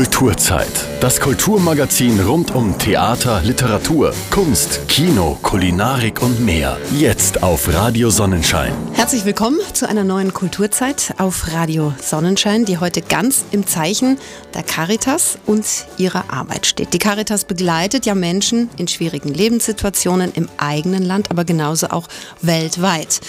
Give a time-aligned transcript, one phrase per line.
[0.00, 0.86] Kulturzeit.
[1.02, 6.78] Das Kulturmagazin rund um Theater, Literatur, Kunst, Kino, Kulinarik und mehr.
[6.96, 8.72] Jetzt auf Radio Sonnenschein.
[8.94, 14.16] Herzlich willkommen zu einer neuen Kulturzeit auf Radio Sonnenschein, die heute ganz im Zeichen
[14.54, 15.66] der Caritas und
[15.98, 16.94] ihrer Arbeit steht.
[16.94, 22.08] Die Caritas begleitet ja Menschen in schwierigen Lebenssituationen im eigenen Land, aber genauso auch
[22.40, 23.20] weltweit.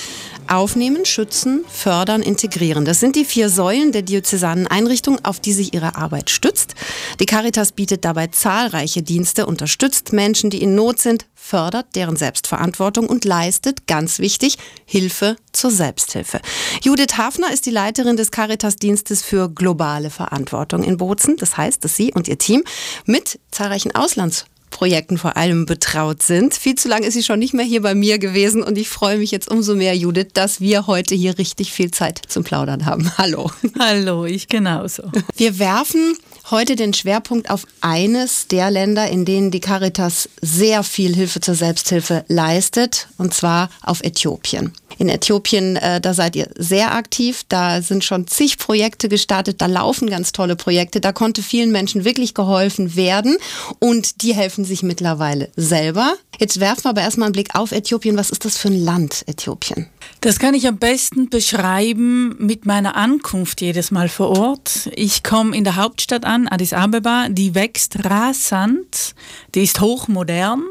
[0.48, 2.86] Aufnehmen, schützen, fördern, integrieren.
[2.86, 6.76] Das sind die vier Säulen der diözesanen Einrichtung, auf die sich ihre Arbeit stützt.
[7.20, 13.08] Die Caritas bietet dabei zahlreiche Dienste, unterstützt Menschen, die in Not sind, fördert deren Selbstverantwortung
[13.08, 16.40] und leistet, ganz wichtig, Hilfe zur Selbsthilfe.
[16.82, 21.38] Judith Hafner ist die Leiterin des Caritas-Dienstes für globale Verantwortung in Bozen.
[21.38, 22.64] Das heißt, dass sie und ihr Team
[23.06, 26.56] mit zahlreichen Auslands Projekten vor allem betraut sind.
[26.56, 29.18] Viel zu lange ist sie schon nicht mehr hier bei mir gewesen und ich freue
[29.18, 33.12] mich jetzt umso mehr, Judith, dass wir heute hier richtig viel Zeit zum Plaudern haben.
[33.18, 33.52] Hallo.
[33.78, 35.04] Hallo, ich genauso.
[35.36, 36.18] Wir werfen
[36.50, 41.56] heute den Schwerpunkt auf eines der Länder, in denen die Caritas sehr viel Hilfe zur
[41.56, 44.74] Selbsthilfe leistet, und zwar auf Äthiopien.
[45.02, 49.66] In Äthiopien, äh, da seid ihr sehr aktiv, da sind schon zig Projekte gestartet, da
[49.66, 53.38] laufen ganz tolle Projekte, da konnte vielen Menschen wirklich geholfen werden
[53.80, 56.14] und die helfen sich mittlerweile selber.
[56.40, 58.16] Jetzt werfen wir aber erstmal einen Blick auf Äthiopien.
[58.16, 59.88] Was ist das für ein Land, Äthiopien?
[60.22, 64.88] Das kann ich am besten beschreiben mit meiner Ankunft jedes Mal vor Ort.
[64.94, 69.16] Ich komme in der Hauptstadt an, Addis Abeba, die wächst rasant,
[69.56, 70.62] die ist hochmodern.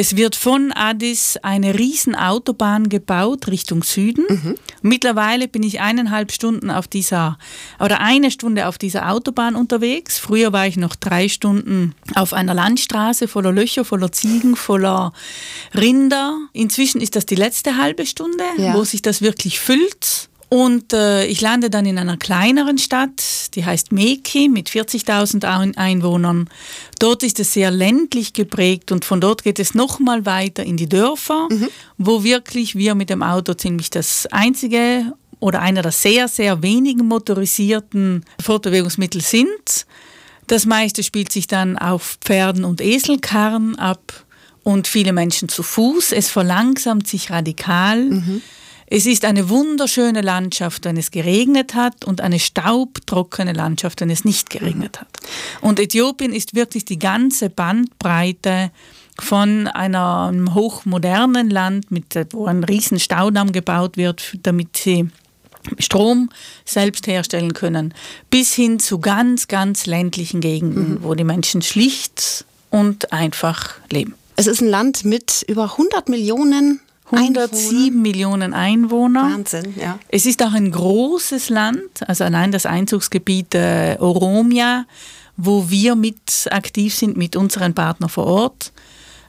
[0.00, 4.26] Es wird von Addis eine riesen Autobahn gebaut Richtung Süden.
[4.28, 4.54] Mhm.
[4.80, 7.36] Mittlerweile bin ich eineinhalb Stunden auf dieser
[7.80, 10.16] oder eine Stunde auf dieser Autobahn unterwegs.
[10.16, 15.12] Früher war ich noch drei Stunden auf einer Landstraße voller Löcher, voller Ziegen, voller
[15.74, 16.38] Rinder.
[16.52, 18.74] Inzwischen ist das die letzte halbe Stunde, ja.
[18.74, 20.27] wo sich das wirklich füllt.
[20.50, 26.48] Und äh, ich lande dann in einer kleineren Stadt, die heißt Meki mit 40.000 Einwohnern.
[26.98, 30.88] Dort ist es sehr ländlich geprägt und von dort geht es nochmal weiter in die
[30.88, 31.68] Dörfer, mhm.
[31.98, 37.06] wo wirklich wir mit dem Auto ziemlich das einzige oder einer der sehr, sehr wenigen
[37.06, 39.86] motorisierten Fortbewegungsmittel sind.
[40.46, 44.24] Das meiste spielt sich dann auf Pferden und Eselkarren ab
[44.62, 46.12] und viele Menschen zu Fuß.
[46.12, 48.02] Es verlangsamt sich radikal.
[48.02, 48.42] Mhm.
[48.90, 54.24] Es ist eine wunderschöne Landschaft, wenn es geregnet hat und eine staubtrockene Landschaft, wenn es
[54.24, 55.08] nicht geregnet hat.
[55.60, 58.70] Und Äthiopien ist wirklich die ganze Bandbreite
[59.20, 65.10] von einem hochmodernen Land, mit, wo ein riesen Staudamm gebaut wird, damit sie
[65.78, 66.30] Strom
[66.64, 67.92] selbst herstellen können,
[68.30, 71.02] bis hin zu ganz, ganz ländlichen Gegenden, mhm.
[71.02, 74.14] wo die Menschen schlicht und einfach leben.
[74.36, 78.02] Es ist ein Land mit über 100 Millionen 107 Einwohner.
[78.02, 79.22] Millionen Einwohner.
[79.22, 79.98] Wahnsinn, ja.
[80.08, 84.86] Es ist auch ein großes Land, also allein das Einzugsgebiet äh, Oromia,
[85.36, 88.72] wo wir mit aktiv sind mit unseren Partnern vor Ort,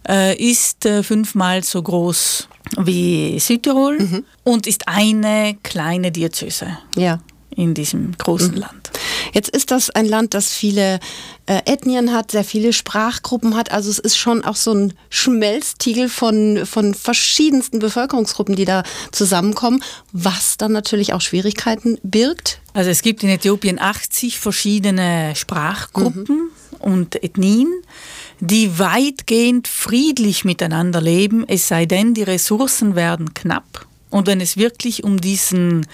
[0.08, 2.48] äh, ist äh, fünfmal so groß
[2.78, 4.26] wie Südtirol mhm.
[4.44, 7.20] und ist eine kleine Diözese ja.
[7.60, 8.62] In diesem großen mhm.
[8.62, 8.92] Land.
[9.34, 11.00] Jetzt ist das ein Land, das viele
[11.46, 13.72] äh, Ethnien hat, sehr viele Sprachgruppen hat.
[13.72, 19.84] Also es ist schon auch so ein Schmelztiegel von, von verschiedensten Bevölkerungsgruppen, die da zusammenkommen,
[20.14, 22.62] was dann natürlich auch Schwierigkeiten birgt.
[22.74, 26.80] Also es gibt in Äthiopien 80 verschiedene Sprachgruppen mhm.
[26.80, 27.68] und Ethnien
[28.42, 33.86] die weitgehend friedlich miteinander leben, es sei denn, die Ressourcen werden knapp.
[34.10, 35.86] Und wenn es wirklich um diesen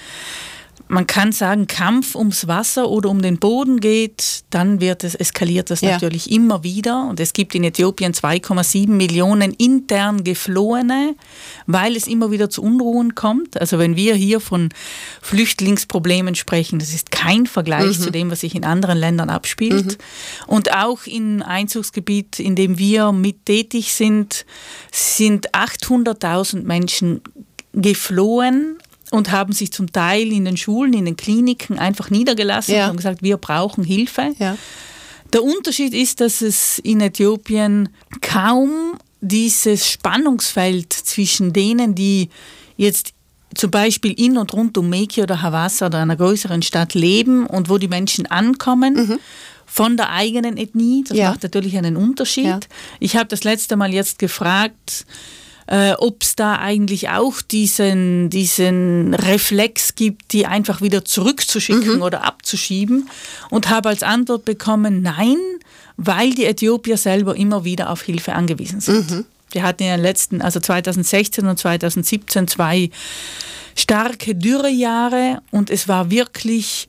[0.87, 5.71] man kann sagen, Kampf ums Wasser oder um den Boden geht, dann wird es, eskaliert
[5.71, 5.91] das ja.
[5.91, 7.07] natürlich immer wieder.
[7.09, 11.15] Und es gibt in Äthiopien 2,7 Millionen intern Geflohene,
[11.65, 13.59] weil es immer wieder zu Unruhen kommt.
[13.59, 14.69] Also wenn wir hier von
[15.21, 18.03] Flüchtlingsproblemen sprechen, das ist kein Vergleich mhm.
[18.03, 19.97] zu dem, was sich in anderen Ländern abspielt.
[19.97, 20.45] Mhm.
[20.47, 24.45] Und auch im Einzugsgebiet, in dem wir mit tätig sind,
[24.91, 27.21] sind 800.000 Menschen
[27.73, 28.77] geflohen
[29.11, 32.89] und haben sich zum Teil in den Schulen, in den Kliniken einfach niedergelassen ja.
[32.89, 34.33] und gesagt, wir brauchen Hilfe.
[34.39, 34.57] Ja.
[35.33, 37.89] Der Unterschied ist, dass es in Äthiopien
[38.21, 42.29] kaum dieses Spannungsfeld zwischen denen, die
[42.77, 43.13] jetzt
[43.55, 47.69] zum Beispiel in und rund um Meki oder Havasa oder einer größeren Stadt leben und
[47.69, 49.19] wo die Menschen ankommen, mhm.
[49.65, 51.03] von der eigenen Ethnie.
[51.07, 51.29] Das ja.
[51.29, 52.67] macht natürlich einen Unterschied.
[52.99, 55.05] Ich habe das letzte Mal jetzt gefragt,
[55.67, 62.01] äh, ob es da eigentlich auch diesen, diesen Reflex gibt, die einfach wieder zurückzuschicken mhm.
[62.01, 63.09] oder abzuschieben
[63.49, 65.37] und habe als Antwort bekommen, nein,
[65.97, 69.09] weil die Äthiopier selber immer wieder auf Hilfe angewiesen sind.
[69.09, 69.25] Mhm.
[69.51, 72.89] Wir hatten in den letzten, also 2016 und 2017 zwei
[73.75, 76.87] starke Dürrejahre und es war wirklich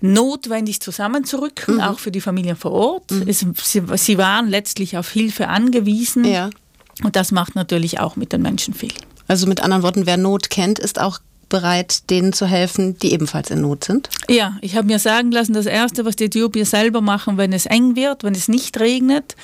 [0.00, 1.80] notwendig zusammenzurücken, mhm.
[1.80, 3.10] auch für die Familien vor Ort.
[3.10, 3.28] Mhm.
[3.28, 6.24] Es, sie, sie, waren letztlich auf Hilfe angewiesen.
[6.24, 6.50] Ja.
[7.02, 8.92] Und das macht natürlich auch mit den Menschen viel.
[9.28, 13.50] Also mit anderen Worten, wer Not kennt, ist auch bereit, denen zu helfen, die ebenfalls
[13.50, 14.08] in Not sind?
[14.28, 17.66] Ja, ich habe mir sagen lassen, das Erste, was die Äthiopier selber machen, wenn es
[17.66, 19.36] eng wird, wenn es nicht regnet,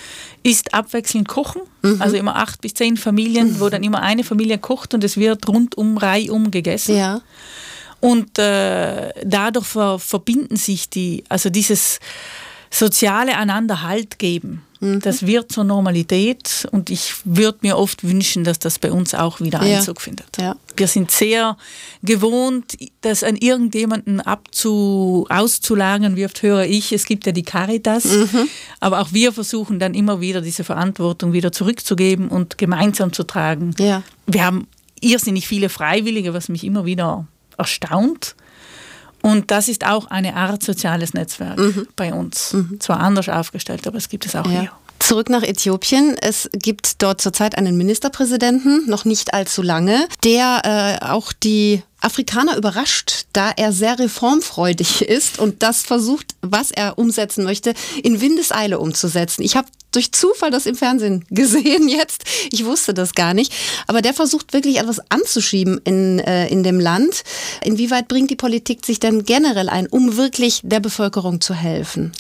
[0.43, 1.63] ist abwechselnd kochen.
[1.83, 2.03] Mhm.
[2.03, 3.61] Also immer acht bis zehn Familien, mhm.
[3.61, 6.97] wo dann immer eine Familie kocht und es wird rundum, reihum gegessen.
[6.97, 7.21] Ja.
[8.01, 12.01] Und äh, dadurch ver verbinden sich die, also dieses
[12.71, 14.63] soziale einander Halt geben.
[14.85, 15.01] Mhm.
[15.01, 19.41] Das wird zur Normalität und ich würde mir oft wünschen, dass das bei uns auch
[19.41, 20.03] wieder Einzug ja.
[20.03, 20.37] findet.
[20.39, 20.57] Ja.
[20.77, 21.57] Wir sind sehr
[22.03, 26.93] gewohnt, das an irgendjemanden abzu, auszulagern wirft, höre ich.
[26.93, 28.49] Es gibt ja die Caritas, mhm.
[28.81, 33.75] aber auch wir versuchen dann immer wieder diese Verantwortung wieder zurückzugeben und gemeinsam zu tragen.
[33.79, 34.03] Ja.
[34.27, 34.67] Wir haben
[35.01, 37.27] irrsinnig viele Freiwillige, was mich immer wieder
[37.57, 38.35] erstaunt.
[39.25, 41.89] Und das ist auch eine Art soziales Netzwerk mhm.
[41.97, 42.53] bei uns.
[42.53, 42.79] Mhm.
[42.79, 44.61] Zwar anders aufgestellt, aber es gibt es auch ja.
[44.61, 44.73] hier.
[44.99, 46.15] Zurück nach Äthiopien.
[46.21, 52.57] Es gibt dort zurzeit einen Ministerpräsidenten, noch nicht allzu lange, der äh, auch die Afrikaner
[52.57, 58.79] überrascht, da er sehr reformfreudig ist und das versucht, was er umsetzen möchte, in Windeseile
[58.79, 59.43] umzusetzen.
[59.43, 62.25] Ich habe durch Zufall das im Fernsehen gesehen jetzt.
[62.51, 63.53] Ich wusste das gar nicht.
[63.87, 67.23] Aber der versucht wirklich etwas anzuschieben in, äh, in dem Land.
[67.63, 72.13] Inwieweit bringt die Politik sich denn generell ein, um wirklich der Bevölkerung zu helfen?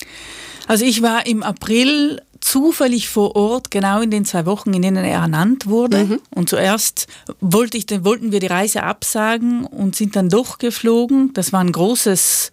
[0.67, 5.02] Also ich war im April zufällig vor Ort, genau in den zwei Wochen, in denen
[5.02, 6.05] er ernannt wurde.
[6.05, 6.20] Mhm.
[6.29, 7.06] Und zuerst
[7.41, 11.32] wollte ich, wollten wir die Reise absagen und sind dann doch geflogen.
[11.32, 12.52] Das war ein großes,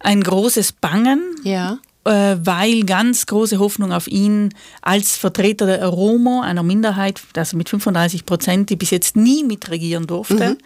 [0.00, 1.22] ein großes Bangen.
[1.44, 1.78] Ja.
[2.04, 4.52] Äh, weil ganz große Hoffnung auf ihn
[4.82, 10.06] als Vertreter der Oromo, einer Minderheit, also mit 35 Prozent, die bis jetzt nie mitregieren
[10.06, 10.58] durfte mhm.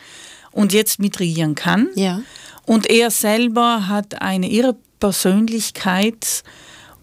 [0.51, 1.89] und jetzt mitregieren kann.
[1.95, 2.23] Ja.
[2.65, 6.43] Und er selber hat eine irre Persönlichkeit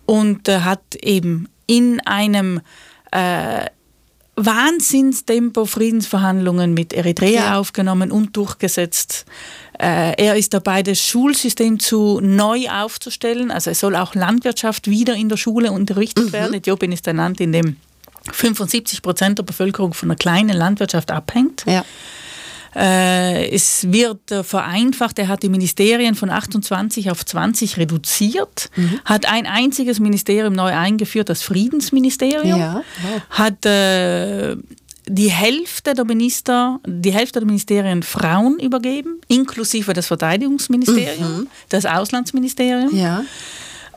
[0.05, 2.61] und äh, hat eben in einem
[3.11, 3.65] äh,
[4.35, 7.59] Wahnsinnstempo Friedensverhandlungen mit Eritrea ja.
[7.59, 9.25] aufgenommen und durchgesetzt.
[9.79, 13.51] Äh, er ist dabei, das Schulsystem zu neu aufzustellen.
[13.51, 16.33] Also es soll auch Landwirtschaft wieder in der Schule unterrichtet mhm.
[16.33, 16.53] werden.
[16.55, 17.77] Äthiopien ist ein Land, in dem
[18.31, 21.63] 75 Prozent der Bevölkerung von einer kleinen Landwirtschaft abhängt.
[21.67, 21.85] Ja.
[22.75, 25.19] Äh, es wird äh, vereinfacht.
[25.19, 28.99] Er hat die Ministerien von 28 auf 20 reduziert, mhm.
[29.05, 32.83] hat ein einziges Ministerium neu eingeführt, das Friedensministerium, ja.
[33.01, 33.21] wow.
[33.29, 34.55] hat äh,
[35.05, 41.47] die Hälfte der Minister, die Hälfte der Ministerien Frauen übergeben, inklusive das Verteidigungsministerium, mhm.
[41.69, 42.95] das Auslandsministerium.
[42.95, 43.23] Ja.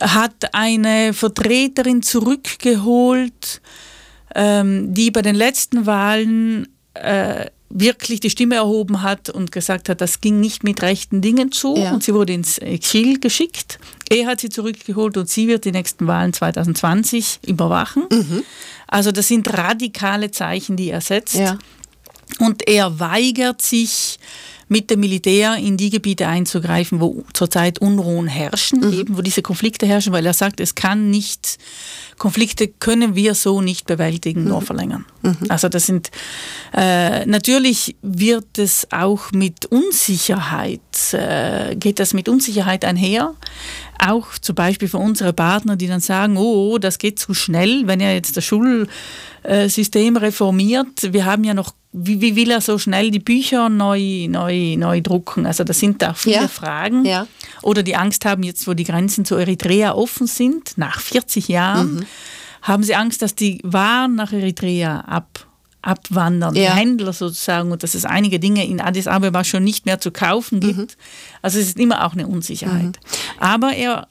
[0.00, 3.62] Hat eine Vertreterin zurückgeholt,
[4.34, 10.00] ähm, die bei den letzten Wahlen äh, wirklich die Stimme erhoben hat und gesagt hat,
[10.00, 11.92] das ging nicht mit rechten Dingen zu ja.
[11.92, 13.78] und sie wurde ins Exil geschickt.
[14.08, 18.04] Er hat sie zurückgeholt und sie wird die nächsten Wahlen 2020 überwachen.
[18.10, 18.44] Mhm.
[18.86, 21.34] Also das sind radikale Zeichen, die er setzt.
[21.34, 21.58] Ja.
[22.38, 24.18] Und er weigert sich,
[24.68, 28.92] mit dem Militär in die Gebiete einzugreifen, wo zurzeit Unruhen herrschen, mhm.
[28.92, 31.58] eben wo diese Konflikte herrschen, weil er sagt, es kann nicht,
[32.18, 34.48] Konflikte können wir so nicht bewältigen, mhm.
[34.48, 35.04] nur verlängern.
[35.22, 35.36] Mhm.
[35.48, 36.10] Also das sind,
[36.74, 40.80] äh, natürlich wird es auch mit Unsicherheit,
[41.12, 43.34] äh, geht das mit Unsicherheit einher,
[44.04, 47.86] auch zum Beispiel für unsere Partner, die dann sagen, oh, oh das geht zu schnell,
[47.86, 51.12] wenn er jetzt das Schulsystem reformiert.
[51.12, 55.00] Wir haben ja noch wie, wie, will er so schnell die Bücher neu, neu, neu
[55.00, 55.46] drucken?
[55.46, 56.48] Also das sind da viele ja.
[56.48, 57.06] Fragen.
[57.06, 57.26] Ja.
[57.62, 61.94] Oder die Angst haben jetzt, wo die Grenzen zu Eritrea offen sind, nach 40 Jahren,
[61.94, 62.06] mhm.
[62.60, 65.46] haben sie Angst, dass die Waren nach Eritrea ab,
[65.80, 66.74] abwandern, ja.
[66.74, 70.10] die Händler sozusagen, und dass es einige Dinge in Addis Abeba schon nicht mehr zu
[70.10, 70.76] kaufen gibt.
[70.76, 70.86] Mhm.
[71.40, 72.84] Also es ist immer auch eine Unsicherheit.
[72.84, 73.40] Mhm.
[73.40, 74.06] Aber er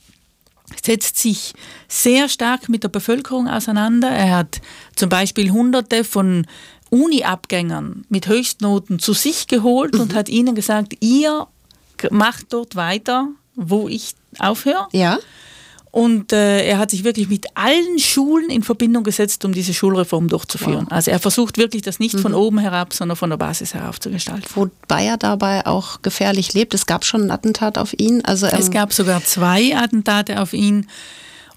[0.84, 1.54] setzt sich
[1.88, 4.10] sehr stark mit der Bevölkerung auseinander.
[4.10, 4.62] Er hat
[4.96, 6.48] zum Beispiel hunderte von
[6.90, 10.02] Uni-Abgängern mit Höchstnoten zu sich geholt mhm.
[10.02, 11.48] und hat ihnen gesagt, ihr
[12.12, 14.88] macht dort weiter, wo ich aufhöre.
[14.92, 15.20] Ja.
[15.96, 20.28] Und äh, er hat sich wirklich mit allen Schulen in Verbindung gesetzt, um diese Schulreform
[20.28, 20.88] durchzuführen.
[20.88, 20.92] Wow.
[20.92, 22.20] Also er versucht wirklich, das nicht mhm.
[22.20, 24.44] von oben herab, sondern von der Basis herauf zu gestalten.
[24.56, 26.74] Wobei er dabei auch gefährlich lebt.
[26.74, 28.26] Es gab schon ein Attentat auf ihn.
[28.26, 30.88] Also, ähm es gab sogar zwei Attentate auf ihn.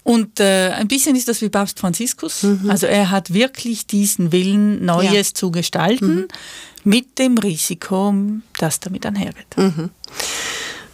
[0.03, 2.43] Und äh, ein bisschen ist das wie Papst Franziskus.
[2.43, 2.69] Mhm.
[2.69, 5.33] Also er hat wirklich diesen Willen, Neues ja.
[5.33, 6.27] zu gestalten, mhm.
[6.83, 8.13] mit dem Risiko,
[8.57, 9.57] das damit einhergeht.
[9.57, 9.89] Mhm.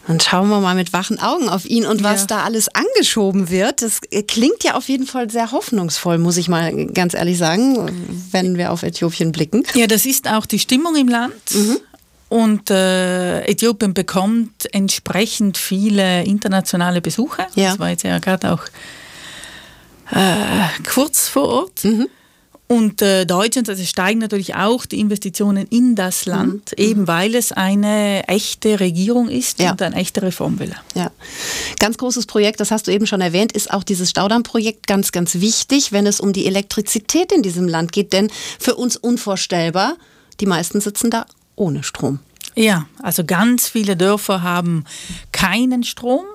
[0.08, 2.28] Dann schauen wir mal mit wachen Augen auf ihn und was ja.
[2.28, 3.82] da alles angeschoben wird.
[3.82, 7.90] Das klingt ja auf jeden Fall sehr hoffnungsvoll, muss ich mal ganz ehrlich sagen,
[8.32, 9.64] wenn wir auf Äthiopien blicken.
[9.74, 11.34] Ja, das ist auch die Stimmung im Land.
[11.54, 11.78] Mhm.
[12.28, 17.48] Und äh, Äthiopien bekommt entsprechend viele internationale Besucher.
[17.56, 17.70] Ja.
[17.70, 18.64] Das war jetzt ja gerade auch
[20.12, 21.84] äh, kurz vor Ort.
[21.84, 22.08] Mhm.
[22.68, 26.32] Und äh, Deutschland, also steigen natürlich auch die Investitionen in das mhm.
[26.32, 26.84] Land, mhm.
[26.84, 29.72] eben weil es eine echte Regierung ist ja.
[29.72, 30.76] und ein echter Reformwille.
[30.96, 31.12] Ja,
[31.78, 35.36] ganz großes Projekt, das hast du eben schon erwähnt, ist auch dieses Staudammprojekt ganz, ganz
[35.36, 39.96] wichtig, wenn es um die Elektrizität in diesem Land geht, denn für uns unvorstellbar,
[40.40, 42.20] die meisten sitzen da ohne Strom.
[42.56, 44.86] Ja, also ganz viele Dörfer haben
[45.32, 46.26] keinen Strom,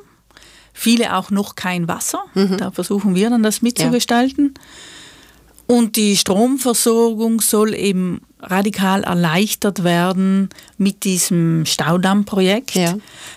[0.72, 2.22] viele auch noch kein Wasser.
[2.34, 2.58] Mhm.
[2.58, 4.54] Da versuchen wir dann das mitzugestalten.
[4.56, 5.76] Ja.
[5.76, 12.74] Und die Stromversorgung soll eben radikal erleichtert werden mit diesem Staudammprojekt.
[12.74, 12.96] Ja.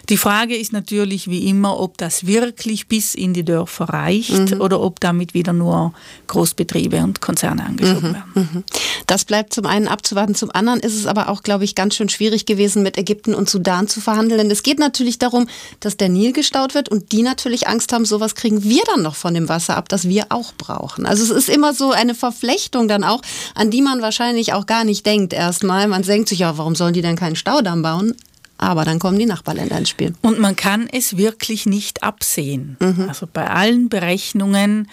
[0.10, 4.62] Die Frage ist natürlich wie immer, ob das wirklich bis in die Dörfer reicht mhm.
[4.62, 5.94] oder ob damit wieder nur
[6.28, 8.14] Großbetriebe und Konzerne angeschoben mhm.
[8.14, 8.50] werden.
[8.54, 8.64] Mhm.
[9.08, 12.10] Das bleibt zum einen abzuwarten, zum anderen ist es aber auch, glaube ich, ganz schön
[12.10, 14.40] schwierig gewesen, mit Ägypten und Sudan zu verhandeln.
[14.40, 15.48] Denn es geht natürlich darum,
[15.80, 19.16] dass der Nil gestaut wird und die natürlich Angst haben, sowas kriegen wir dann noch
[19.16, 21.06] von dem Wasser ab, das wir auch brauchen.
[21.06, 23.22] Also es ist immer so eine Verflechtung dann auch,
[23.56, 25.88] an die man wahrscheinlich auch gar nicht denkt erstmal.
[25.88, 28.16] Man denkt sich, ja, warum sollen die denn keinen Staudamm bauen?
[28.58, 30.14] Aber dann kommen die Nachbarländer ins Spiel.
[30.22, 32.78] Und man kann es wirklich nicht absehen.
[32.80, 33.10] Mhm.
[33.10, 34.90] Also bei allen Berechnungen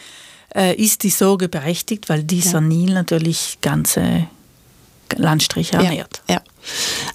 [0.54, 2.61] äh, ist die Sorge berechtigt, weil dieser ja.
[2.62, 4.26] Nil natürlich ganze
[5.14, 6.23] Landstriche ernährt.
[6.28, 6.42] Ja, ja.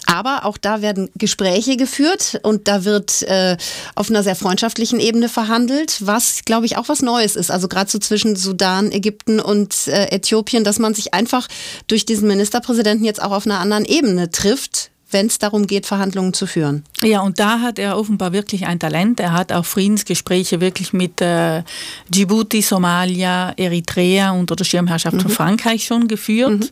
[0.05, 3.57] Aber auch da werden Gespräche geführt und da wird äh,
[3.95, 7.51] auf einer sehr freundschaftlichen Ebene verhandelt, was, glaube ich, auch was Neues ist.
[7.51, 11.47] Also gerade so zwischen Sudan, Ägypten und äh, Äthiopien, dass man sich einfach
[11.87, 16.33] durch diesen Ministerpräsidenten jetzt auch auf einer anderen Ebene trifft, wenn es darum geht, Verhandlungen
[16.33, 16.83] zu führen.
[17.01, 19.19] Ja, und da hat er offenbar wirklich ein Talent.
[19.19, 21.63] Er hat auch Friedensgespräche wirklich mit äh,
[22.09, 25.21] Djibouti, Somalia, Eritrea unter der Schirmherrschaft mhm.
[25.21, 26.59] von Frankreich schon geführt.
[26.59, 26.69] Mhm.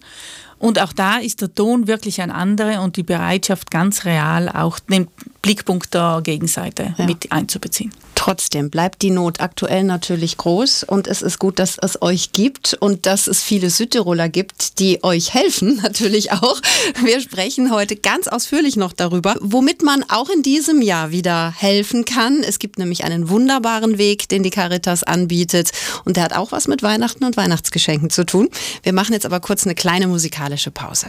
[0.64, 4.80] Und auch da ist der Ton wirklich ein anderer und die Bereitschaft ganz real auch
[4.80, 5.10] den
[5.42, 7.06] Blickpunkt der Gegenseite ja.
[7.06, 7.92] mit einzubeziehen.
[8.24, 12.74] Trotzdem bleibt die Not aktuell natürlich groß und es ist gut, dass es euch gibt
[12.74, 16.62] und dass es viele Südtiroler gibt, die euch helfen, natürlich auch.
[17.04, 22.06] Wir sprechen heute ganz ausführlich noch darüber, womit man auch in diesem Jahr wieder helfen
[22.06, 22.44] kann.
[22.48, 25.74] Es gibt nämlich einen wunderbaren Weg, den die Caritas anbietet
[26.06, 28.48] und der hat auch was mit Weihnachten und Weihnachtsgeschenken zu tun.
[28.84, 31.08] Wir machen jetzt aber kurz eine kleine musikalische Pause.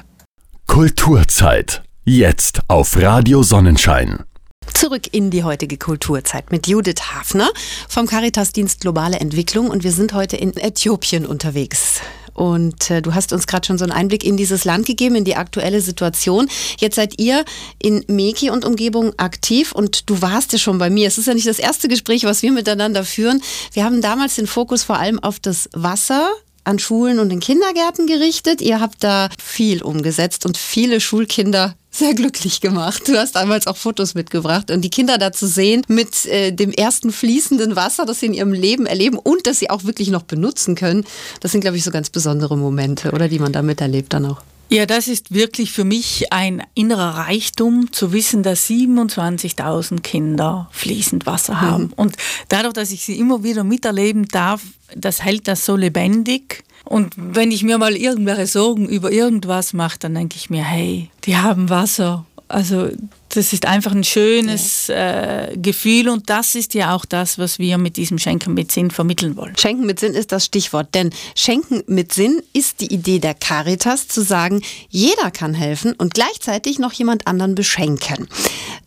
[0.66, 1.84] Kulturzeit.
[2.04, 4.24] Jetzt auf Radio Sonnenschein.
[4.72, 7.50] Zurück in die heutige Kulturzeit mit Judith Hafner
[7.88, 12.00] vom Caritasdienst Globale Entwicklung und wir sind heute in Äthiopien unterwegs.
[12.34, 15.24] Und äh, du hast uns gerade schon so einen Einblick in dieses Land gegeben, in
[15.24, 16.48] die aktuelle Situation.
[16.78, 17.44] Jetzt seid ihr
[17.78, 21.06] in Meki und Umgebung aktiv und du warst ja schon bei mir.
[21.06, 23.40] Es ist ja nicht das erste Gespräch, was wir miteinander führen.
[23.72, 26.28] Wir haben damals den Fokus vor allem auf das Wasser
[26.64, 28.60] an Schulen und in Kindergärten gerichtet.
[28.60, 33.06] Ihr habt da viel umgesetzt und viele Schulkinder sehr glücklich gemacht.
[33.06, 36.72] Du hast damals auch Fotos mitgebracht und die Kinder da zu sehen mit äh, dem
[36.72, 40.22] ersten fließenden Wasser, das sie in ihrem Leben erleben und das sie auch wirklich noch
[40.22, 41.04] benutzen können.
[41.40, 44.42] Das sind, glaube ich, so ganz besondere Momente, oder die man da miterlebt dann auch.
[44.68, 51.26] Ja, das ist wirklich für mich ein innerer Reichtum, zu wissen, dass 27.000 Kinder fließend
[51.26, 51.84] Wasser haben.
[51.84, 51.92] Mhm.
[51.96, 52.16] Und
[52.48, 54.62] dadurch, dass ich sie immer wieder miterleben darf,
[54.96, 56.64] das hält das so lebendig.
[56.84, 61.10] Und wenn ich mir mal irgendwelche Sorgen über irgendwas mache, dann denke ich mir, hey,
[61.24, 62.26] die haben Wasser.
[62.48, 62.90] Also
[63.30, 65.46] das ist einfach ein schönes ja.
[65.46, 68.90] äh, Gefühl und das ist ja auch das, was wir mit diesem Schenken mit Sinn
[68.90, 69.56] vermitteln wollen.
[69.56, 74.08] Schenken mit Sinn ist das Stichwort, denn Schenken mit Sinn ist die Idee der Caritas
[74.08, 78.28] zu sagen, jeder kann helfen und gleichzeitig noch jemand anderen beschenken.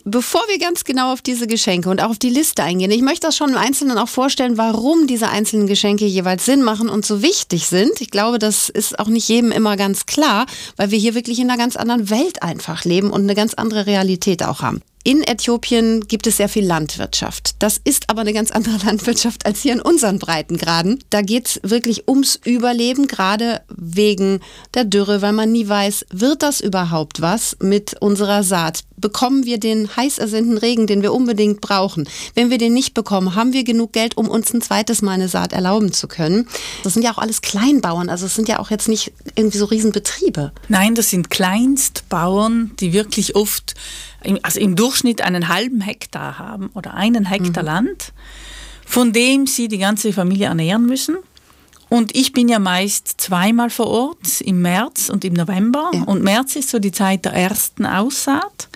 [0.09, 3.27] Bevor wir ganz genau auf diese Geschenke und auch auf die Liste eingehen, ich möchte
[3.27, 7.21] das schon im Einzelnen auch vorstellen, warum diese einzelnen Geschenke jeweils Sinn machen und so
[7.21, 7.99] wichtig sind.
[7.99, 10.45] Ich glaube, das ist auch nicht jedem immer ganz klar,
[10.77, 13.85] weil wir hier wirklich in einer ganz anderen Welt einfach leben und eine ganz andere
[13.85, 14.81] Realität auch haben.
[15.07, 17.55] In Äthiopien gibt es sehr viel Landwirtschaft.
[17.59, 21.01] Das ist aber eine ganz andere Landwirtschaft als hier in unseren Breitengraden.
[21.11, 24.41] Da geht es wirklich ums Überleben, gerade wegen
[24.73, 28.83] der Dürre, weil man nie weiß, wird das überhaupt was mit unserer Saat?
[28.97, 32.09] Bekommen wir den heiß ersehnten Regen, den wir unbedingt brauchen?
[32.33, 35.29] Wenn wir den nicht bekommen, haben wir genug Geld, um uns ein zweites Mal eine
[35.29, 36.49] Saat erlauben zu können?
[36.83, 39.65] Das sind ja auch alles Kleinbauern, also es sind ja auch jetzt nicht irgendwie so
[39.65, 40.51] Riesenbetriebe.
[40.67, 43.75] Nein, das sind Kleinstbauern, die wirklich oft
[44.43, 47.67] also im Durchschnitt einen halben Hektar haben oder einen Hektar mhm.
[47.67, 48.13] Land,
[48.85, 51.17] von dem sie die ganze Familie ernähren müssen.
[51.89, 55.91] Und ich bin ja meist zweimal vor Ort, im März und im November.
[55.93, 56.03] Ja.
[56.03, 58.67] Und März ist so die Zeit der ersten Aussaat.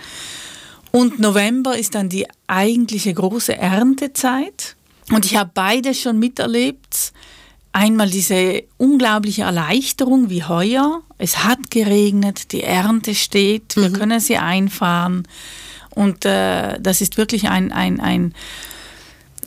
[0.92, 4.76] Und November ist dann die eigentliche große Erntezeit.
[5.10, 7.12] Und ich habe beide schon miterlebt.
[7.72, 13.92] Einmal diese unglaubliche Erleichterung wie heuer, es hat geregnet, die Ernte steht, wir mhm.
[13.92, 15.22] können sie einfahren.
[15.90, 18.34] Und äh, das ist wirklich ein, ein, ein,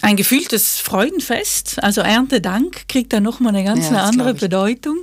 [0.02, 1.84] ein gefühltes Freudenfest.
[1.84, 5.00] Also Erntedank kriegt da nochmal eine ganz ja, andere Bedeutung.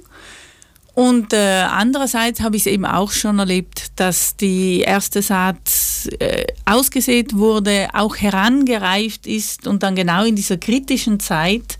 [0.94, 5.58] Und äh, andererseits habe ich es eben auch schon erlebt, dass die erste Saat
[6.20, 11.76] äh, ausgesät wurde, auch herangereift ist und dann genau in dieser kritischen Zeit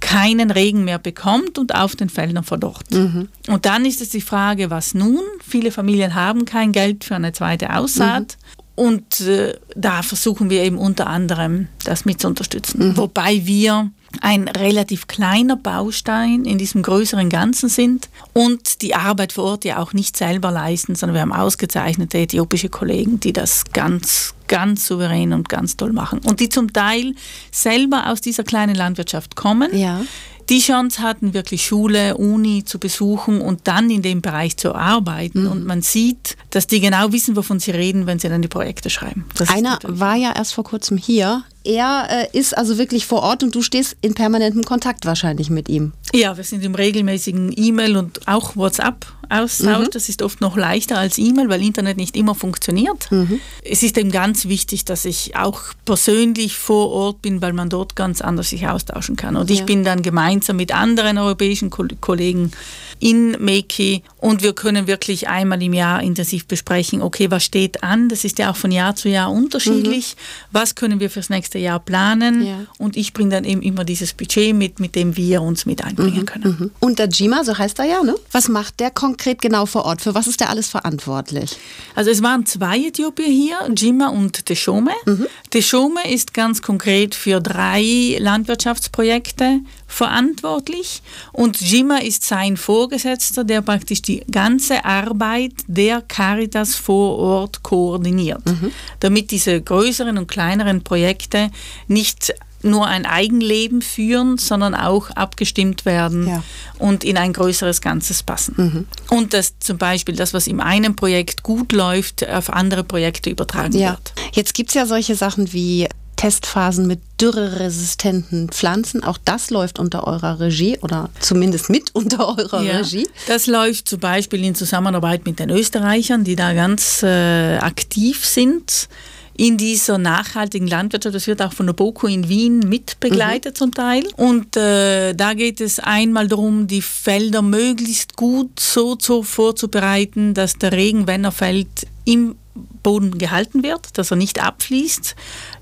[0.00, 2.90] keinen Regen mehr bekommt und auf den Feldern verdorrt.
[2.90, 3.28] Mhm.
[3.48, 5.22] Und dann ist es die Frage, was nun?
[5.46, 8.36] Viele Familien haben kein Geld für eine zweite Aussaat.
[8.36, 8.62] Mhm.
[8.76, 12.90] Und äh, da versuchen wir eben unter anderem das mit zu unterstützen.
[12.90, 12.96] Mhm.
[12.98, 19.44] Wobei wir ein relativ kleiner Baustein in diesem größeren Ganzen sind und die Arbeit vor
[19.44, 24.34] Ort ja auch nicht selber leisten, sondern wir haben ausgezeichnete äthiopische Kollegen, die das ganz,
[24.48, 27.14] ganz souverän und ganz toll machen und die zum Teil
[27.50, 29.76] selber aus dieser kleinen Landwirtschaft kommen.
[29.76, 30.02] Ja
[30.48, 35.44] die Chance hatten, wirklich Schule, Uni zu besuchen und dann in dem Bereich zu arbeiten.
[35.44, 35.50] Mhm.
[35.50, 38.90] Und man sieht, dass die genau wissen, wovon sie reden, wenn sie dann die Projekte
[38.90, 39.24] schreiben.
[39.36, 43.42] Das Einer war ja erst vor kurzem hier er äh, ist also wirklich vor Ort
[43.42, 45.92] und du stehst in permanentem Kontakt wahrscheinlich mit ihm.
[46.14, 49.86] Ja, wir sind im regelmäßigen E-Mail und auch WhatsApp-Austausch.
[49.86, 49.90] Mhm.
[49.92, 53.10] Das ist oft noch leichter als E-Mail, weil Internet nicht immer funktioniert.
[53.10, 53.40] Mhm.
[53.64, 57.96] Es ist eben ganz wichtig, dass ich auch persönlich vor Ort bin, weil man dort
[57.96, 59.36] ganz anders sich austauschen kann.
[59.36, 59.56] Und ja.
[59.56, 62.52] ich bin dann gemeinsam mit anderen europäischen Kollegen
[63.00, 68.08] in Meki und wir können wirklich einmal im Jahr intensiv besprechen, okay, was steht an?
[68.08, 70.16] Das ist ja auch von Jahr zu Jahr unterschiedlich.
[70.16, 70.48] Mhm.
[70.50, 72.44] Was können wir fürs nächste Jahr planen?
[72.44, 72.58] Ja.
[72.78, 76.22] Und ich bringe dann eben immer dieses Budget mit, mit dem wir uns mit einbringen
[76.22, 76.26] mhm.
[76.26, 76.56] können.
[76.58, 76.70] Mhm.
[76.80, 78.16] Und der Jima, so heißt er ja, ne?
[78.32, 80.00] Was macht der konkret genau vor Ort?
[80.00, 81.56] Für was ist der alles verantwortlich?
[81.94, 84.90] Also es waren zwei Äthiopier hier, Jima und Teshome.
[85.04, 85.26] Mhm.
[85.50, 91.02] Teshome ist ganz konkret für drei Landwirtschaftsprojekte verantwortlich
[91.32, 98.44] und Jima ist sein Vorgesetzter, der praktisch die ganze Arbeit der Caritas vor Ort koordiniert,
[98.46, 98.72] mhm.
[99.00, 101.50] damit diese größeren und kleineren Projekte
[101.86, 106.42] nicht nur ein Eigenleben führen, sondern auch abgestimmt werden ja.
[106.78, 108.54] und in ein größeres Ganzes passen.
[108.56, 109.16] Mhm.
[109.16, 113.78] Und dass zum Beispiel das, was in einem Projekt gut läuft, auf andere Projekte übertragen
[113.78, 113.90] ja.
[113.90, 114.12] wird.
[114.32, 119.04] Jetzt gibt es ja solche Sachen wie Testphasen mit dürreresistenten Pflanzen.
[119.04, 123.08] Auch das läuft unter eurer Regie oder zumindest mit unter eurer ja, Regie.
[123.28, 128.88] Das läuft zum Beispiel in Zusammenarbeit mit den Österreichern, die da ganz äh, aktiv sind
[129.36, 131.14] in dieser nachhaltigen Landwirtschaft.
[131.14, 133.58] Das wird auch von der BOKU in Wien mitbegleitet mhm.
[133.58, 134.06] zum Teil.
[134.16, 140.54] Und äh, da geht es einmal darum, die Felder möglichst gut so, so vorzubereiten, dass
[140.54, 142.36] der Regen, wenn er fällt, im
[142.82, 145.14] Boden gehalten wird, dass er nicht abfließt,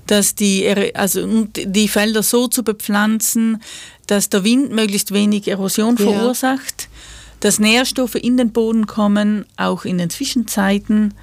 [0.07, 3.61] dass die, also, die Felder so zu bepflanzen,
[4.07, 6.05] dass der Wind möglichst wenig Erosion ja.
[6.05, 6.89] verursacht,
[7.39, 11.13] dass Nährstoffe in den Boden kommen, auch in den Zwischenzeiten,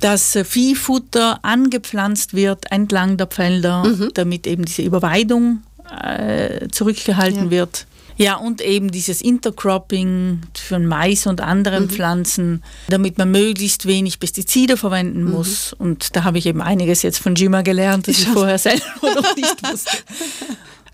[0.00, 4.10] dass Viehfutter angepflanzt wird entlang der Felder, mhm.
[4.14, 5.62] damit eben diese Überweidung
[6.02, 7.50] äh, zurückgehalten ja.
[7.50, 7.86] wird.
[8.16, 11.90] Ja, und eben dieses Intercropping für Mais und anderen mhm.
[11.90, 15.32] Pflanzen, damit man möglichst wenig Pestizide verwenden mhm.
[15.32, 15.72] muss.
[15.72, 18.84] Und da habe ich eben einiges jetzt von Jima gelernt, das ich, ich vorher selber
[19.02, 19.90] noch nicht wusste.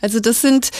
[0.00, 0.70] Also das sind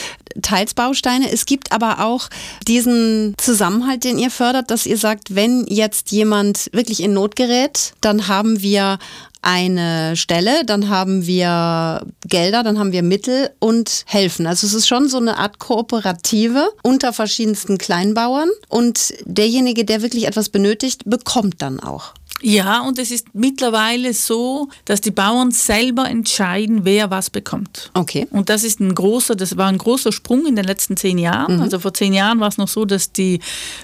[0.41, 1.31] teils Bausteine.
[1.31, 2.29] Es gibt aber auch
[2.67, 7.93] diesen Zusammenhalt, den ihr fördert, dass ihr sagt, wenn jetzt jemand wirklich in Not gerät,
[8.01, 8.99] dann haben wir
[9.41, 14.45] eine Stelle, dann haben wir Gelder, dann haben wir Mittel und helfen.
[14.45, 20.27] Also es ist schon so eine Art Kooperative unter verschiedensten Kleinbauern und derjenige, der wirklich
[20.27, 22.13] etwas benötigt, bekommt dann auch.
[22.41, 27.91] Ja, und es ist mittlerweile so, dass die Bauern selber entscheiden, wer was bekommt.
[27.93, 28.27] Okay.
[28.31, 31.57] Und das ist ein großer, das war ein großer Sprung in den letzten zehn Jahren.
[31.57, 31.61] Mhm.
[31.61, 33.39] Also vor zehn Jahren war es noch so, dass die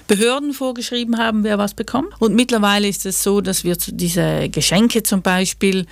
[0.06, 2.12] Behörden vorgeschrieben haben, wer was bekommt.
[2.18, 5.86] Und mittlerweile ist es so, dass wir diese Geschenke zum Beispiel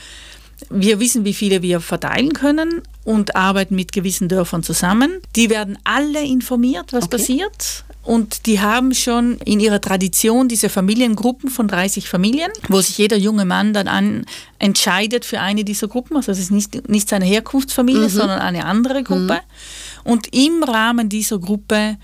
[0.71, 5.21] wir wissen, wie viele wir verteilen können und arbeiten mit gewissen Dörfern zusammen.
[5.37, 7.17] Die werden alle informiert, was okay.
[7.17, 7.85] passiert.
[8.07, 13.17] Und die haben schon in ihrer Tradition diese Familiengruppen von 30 Familien, wo sich jeder
[13.17, 14.25] junge Mann dann an,
[14.61, 16.17] entscheidet für eine dieser Gruppen.
[16.17, 18.09] Also es ist nicht, nicht seine Herkunftsfamilie, mhm.
[18.09, 19.35] sondern eine andere Gruppe.
[19.35, 20.11] Mhm.
[20.11, 21.97] Und im Rahmen dieser Gruppe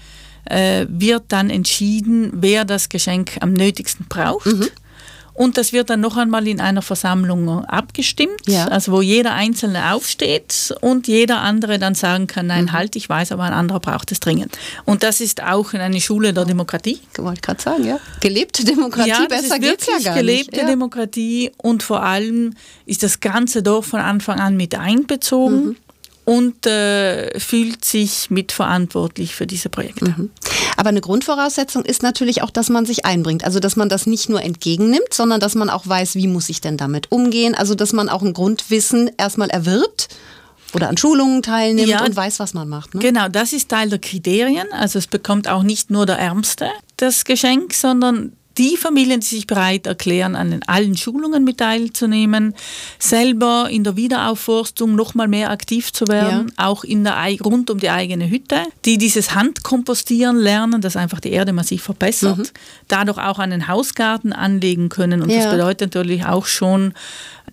[0.47, 4.47] äh, wird dann entschieden, wer das Geschenk am nötigsten braucht.
[4.47, 4.67] Mhm.
[5.35, 8.67] Und das wird dann noch einmal in einer Versammlung abgestimmt, ja.
[8.67, 12.73] also wo jeder Einzelne aufsteht und jeder andere dann sagen kann, nein, mhm.
[12.73, 14.59] halt, ich weiß, aber ein anderer braucht es dringend.
[14.85, 17.01] Und das ist auch eine Schule der Demokratie.
[17.13, 17.99] Ich wollte gerade sagen, ja.
[18.21, 20.63] Gelebte Demokratie, ja, besser geht es ja gar gelebte nicht.
[20.63, 20.67] Ja.
[20.67, 25.65] Demokratie und vor allem ist das ganze Dorf von Anfang an mit einbezogen.
[25.65, 25.77] Mhm.
[26.25, 30.15] Und äh, fühlt sich mitverantwortlich für diese Projekte.
[30.17, 30.31] Mhm.
[30.77, 33.45] Aber eine Grundvoraussetzung ist natürlich auch, dass man sich einbringt.
[33.45, 36.61] Also dass man das nicht nur entgegennimmt, sondern dass man auch weiß, wie muss ich
[36.61, 37.55] denn damit umgehen.
[37.55, 40.09] Also dass man auch ein Grundwissen erstmal erwirbt
[40.75, 42.95] oder an Schulungen teilnimmt ja, und weiß, was man macht.
[42.95, 43.01] Ne?
[43.01, 44.67] Genau, das ist Teil der Kriterien.
[44.73, 49.47] Also es bekommt auch nicht nur der Ärmste das Geschenk, sondern die Familien, die sich
[49.47, 52.55] bereit erklären, an allen Schulungen mit teilzunehmen,
[52.99, 56.67] selber in der Wiederaufforstung noch mal mehr aktiv zu werden, ja.
[56.67, 61.31] auch in der, rund um die eigene Hütte, die dieses Handkompostieren lernen, das einfach die
[61.31, 62.45] Erde massiv verbessert, mhm.
[62.89, 65.39] dadurch auch einen Hausgarten anlegen können und ja.
[65.39, 66.95] das bedeutet natürlich auch schon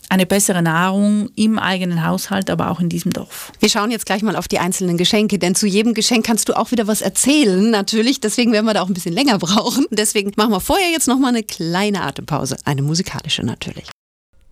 [0.10, 3.52] eine bessere Nahrung im eigenen Haushalt, aber auch in diesem Dorf.
[3.60, 6.58] Wir schauen jetzt gleich mal auf die einzelnen Geschenke, denn zu jedem Geschenk kannst du
[6.58, 8.20] auch wieder was erzählen, natürlich.
[8.20, 9.86] Deswegen werden wir da auch ein bisschen länger brauchen.
[9.92, 13.86] Deswegen machen wir vorher jetzt noch mal eine kleine Atempause, eine musikalische natürlich.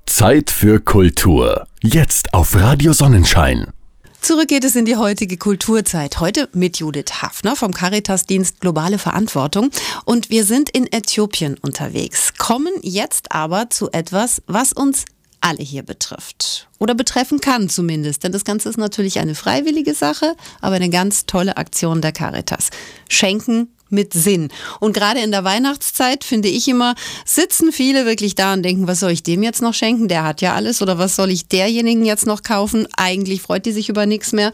[0.06, 1.68] Zeit für Kultur.
[1.82, 3.68] Jetzt auf Radio Sonnenschein.
[4.22, 6.20] Zurück geht es in die heutige Kulturzeit.
[6.20, 9.70] Heute mit Judith Hafner vom Caritas-Dienst Globale Verantwortung.
[10.06, 15.06] Und wir sind in Äthiopien unterwegs, kommen jetzt aber zu etwas, was uns
[15.48, 16.68] alle hier betrifft.
[16.78, 18.24] Oder betreffen kann zumindest.
[18.24, 22.70] Denn das Ganze ist natürlich eine freiwillige Sache, aber eine ganz tolle Aktion der Caritas.
[23.10, 24.50] Schenken mit Sinn.
[24.82, 29.00] Und gerade in der Weihnachtszeit finde ich immer, sitzen viele wirklich da und denken, was
[29.00, 30.10] soll ich dem jetzt noch schenken?
[30.10, 30.82] Der hat ja alles.
[30.82, 32.88] Oder was soll ich derjenigen jetzt noch kaufen?
[32.98, 34.52] Eigentlich freut die sich über nichts mehr.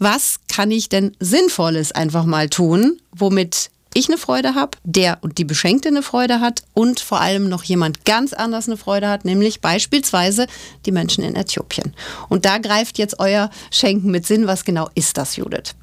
[0.00, 5.38] Was kann ich denn Sinnvolles einfach mal tun, womit ich eine Freude habe, der und
[5.38, 9.24] die Beschenkte eine Freude hat und vor allem noch jemand ganz anders eine Freude hat,
[9.24, 10.46] nämlich beispielsweise
[10.84, 11.94] die Menschen in Äthiopien.
[12.28, 14.46] Und da greift jetzt euer Schenken mit Sinn.
[14.46, 15.74] Was genau ist das, Judith?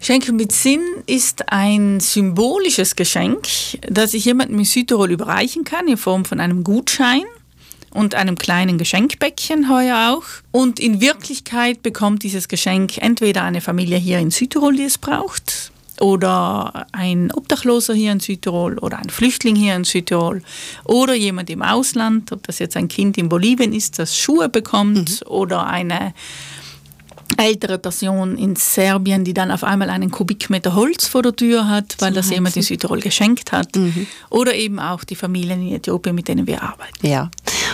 [0.00, 3.48] Schenken mit Sinn ist ein symbolisches Geschenk,
[3.88, 7.22] das ich jemandem in Südtirol überreichen kann in Form von einem Gutschein
[7.90, 10.24] und einem kleinen Geschenkbäckchen heuer auch.
[10.52, 15.72] Und in Wirklichkeit bekommt dieses Geschenk entweder eine Familie hier in Südtirol, die es braucht,
[16.00, 20.42] oder ein Obdachloser hier in Südtirol oder ein Flüchtling hier in Südtirol
[20.84, 25.20] oder jemand im Ausland, ob das jetzt ein Kind in Bolivien ist, das Schuhe bekommt
[25.20, 25.26] mhm.
[25.26, 26.14] oder eine
[27.36, 31.96] ältere Person in Serbien, die dann auf einmal einen Kubikmeter Holz vor der Tür hat,
[31.98, 33.74] weil das jemand in Südtirol geschenkt hat.
[33.74, 34.06] Mhm.
[34.30, 37.06] Oder eben auch die Familien in Äthiopien, mit denen wir arbeiten.
[37.06, 37.30] Ja,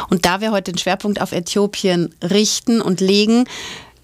[0.08, 3.44] und da wir heute den Schwerpunkt auf Äthiopien richten und legen,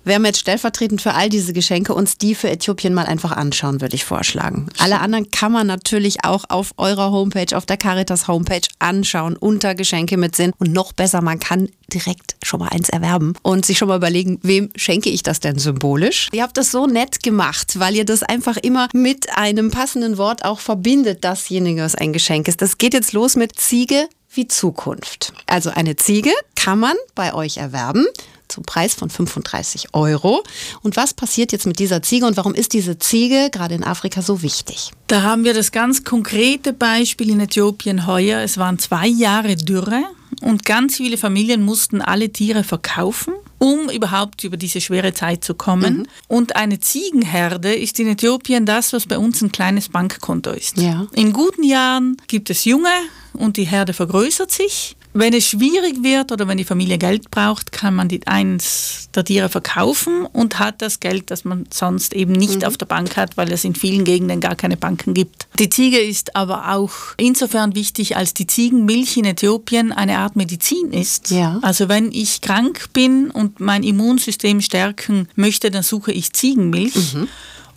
[0.07, 3.81] werden wir jetzt stellvertretend für all diese Geschenke uns die für Äthiopien mal einfach anschauen,
[3.81, 4.69] würde ich vorschlagen.
[4.79, 9.75] Alle anderen kann man natürlich auch auf eurer Homepage, auf der Caritas Homepage anschauen, unter
[9.75, 10.53] Geschenke mit Sinn.
[10.59, 14.38] Und noch besser, man kann direkt schon mal eins erwerben und sich schon mal überlegen,
[14.42, 16.29] wem schenke ich das denn symbolisch?
[16.33, 20.45] Ihr habt das so nett gemacht, weil ihr das einfach immer mit einem passenden Wort
[20.45, 22.62] auch verbindet, dasjenige, was ein Geschenk ist.
[22.62, 25.33] Das geht jetzt los mit Ziege wie Zukunft.
[25.47, 28.07] Also eine Ziege kann man bei euch erwerben
[28.48, 30.42] zum Preis von 35 Euro.
[30.82, 34.22] Und was passiert jetzt mit dieser Ziege und warum ist diese Ziege gerade in Afrika
[34.22, 34.90] so wichtig?
[35.06, 38.40] Da haben wir das ganz konkrete Beispiel in Äthiopien heuer.
[38.40, 40.02] Es waren zwei Jahre Dürre
[40.42, 45.54] und ganz viele Familien mussten alle Tiere verkaufen um überhaupt über diese schwere Zeit zu
[45.54, 45.98] kommen.
[45.98, 46.06] Mhm.
[46.28, 50.76] Und eine Ziegenherde ist in Äthiopien das, was bei uns ein kleines Bankkonto ist.
[50.76, 51.06] Ja.
[51.12, 52.90] In guten Jahren gibt es Junge
[53.32, 54.95] und die Herde vergrößert sich.
[55.18, 59.24] Wenn es schwierig wird oder wenn die Familie Geld braucht, kann man die eins der
[59.24, 62.64] Tiere verkaufen und hat das Geld, das man sonst eben nicht mhm.
[62.64, 65.48] auf der Bank hat, weil es in vielen Gegenden gar keine Banken gibt.
[65.59, 70.92] Die Ziege ist aber auch insofern wichtig, als die Ziegenmilch in Äthiopien eine Art Medizin
[70.92, 71.31] ist.
[71.31, 71.61] Ja.
[71.62, 77.14] Also wenn ich krank bin und mein Immunsystem stärken möchte, dann suche ich Ziegenmilch.
[77.14, 77.29] Mhm.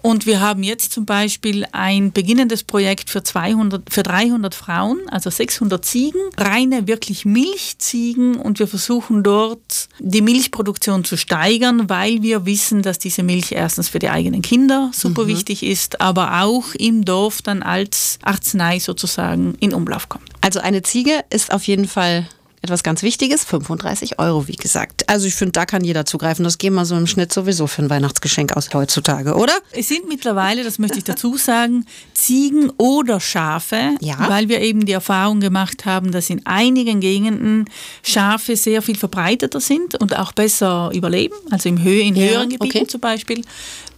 [0.02, 5.30] Und wir haben jetzt zum Beispiel ein beginnendes Projekt für, 200, für 300 Frauen, also
[5.30, 8.36] 600 Ziegen, reine wirklich Milchziegen.
[8.36, 13.90] Und wir versuchen dort die Milchproduktion zu steigern, weil wir wissen, dass diese Milch erstens
[13.90, 15.30] für die eigenen Kinder super mhm.
[15.30, 20.30] wichtig ist, aber auch im Dorf dann als Arznei sozusagen in Umlauf kommt.
[20.42, 22.28] Also eine Ziege ist auf jeden Fall
[22.62, 25.08] etwas ganz Wichtiges, 35 Euro, wie gesagt.
[25.08, 26.44] Also ich finde, da kann jeder zugreifen.
[26.44, 29.54] Das gehen wir so im Schnitt sowieso für ein Weihnachtsgeschenk aus heutzutage, oder?
[29.72, 34.18] Es sind mittlerweile, das möchte ich dazu sagen, Ziegen oder Schafe, ja.
[34.28, 37.66] weil wir eben die Erfahrung gemacht haben, dass in einigen Gegenden
[38.04, 42.50] Schafe sehr viel verbreiteter sind und auch besser überleben, also im Höhe, in ja, höheren
[42.50, 42.88] Gebieten okay.
[42.88, 43.42] zum Beispiel.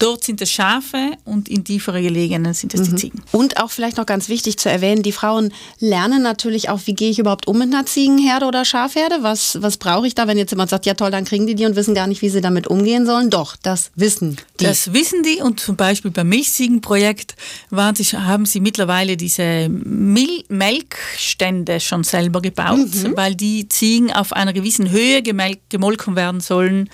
[0.02, 2.86] Dort sind es Schafe und in tiefere gelegenen sind es mhm.
[2.86, 3.22] die Ziegen.
[3.32, 7.12] Und auch vielleicht noch ganz wichtig zu erwähnen, die Frauen lernen natürlich auch, wie gehe
[7.12, 9.18] ich überhaupt um mit einer Ziegenherde oder Schafherde?
[9.22, 11.68] Was, was brauche ich da, wenn jetzt jemand sagt, ja toll, dann kriegen die die
[11.68, 13.30] und wissen gar nicht, wie sie damit umgehen sollen?
[13.30, 14.64] Doch, das wissen die.
[14.64, 17.36] Das wissen die und zum Beispiel beim Milchziegenprojekt
[17.70, 23.16] waren sie, haben sie mittlerweile diese Mil Melkstände schon selber gebaut, mhm.
[23.16, 26.90] weil die Ziegen auf einer gewissen Höhe gemolken werden sollen,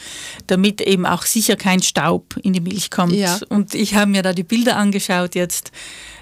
[0.48, 2.96] damit eben auch sicher kein Staub in die Milch kommt.
[3.05, 3.39] Ja.
[3.49, 5.71] Und ich habe mir da die Bilder angeschaut jetzt.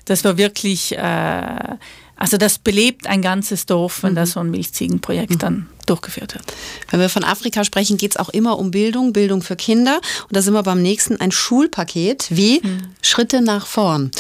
[0.06, 1.78] Das war wirklich, äh,
[2.16, 4.16] also das belebt ein ganzes Dorf, wenn mhm.
[4.16, 5.40] da so ein Milchziegenprojekt mhm.
[5.40, 6.46] dann durchgeführt wird.
[6.90, 10.00] Wenn wir von Afrika sprechen, geht es auch immer um Bildung, Bildung für Kinder.
[10.24, 12.82] Und da sind wir beim nächsten ein Schulpaket wie mhm.
[13.02, 14.12] Schritte nach vorn.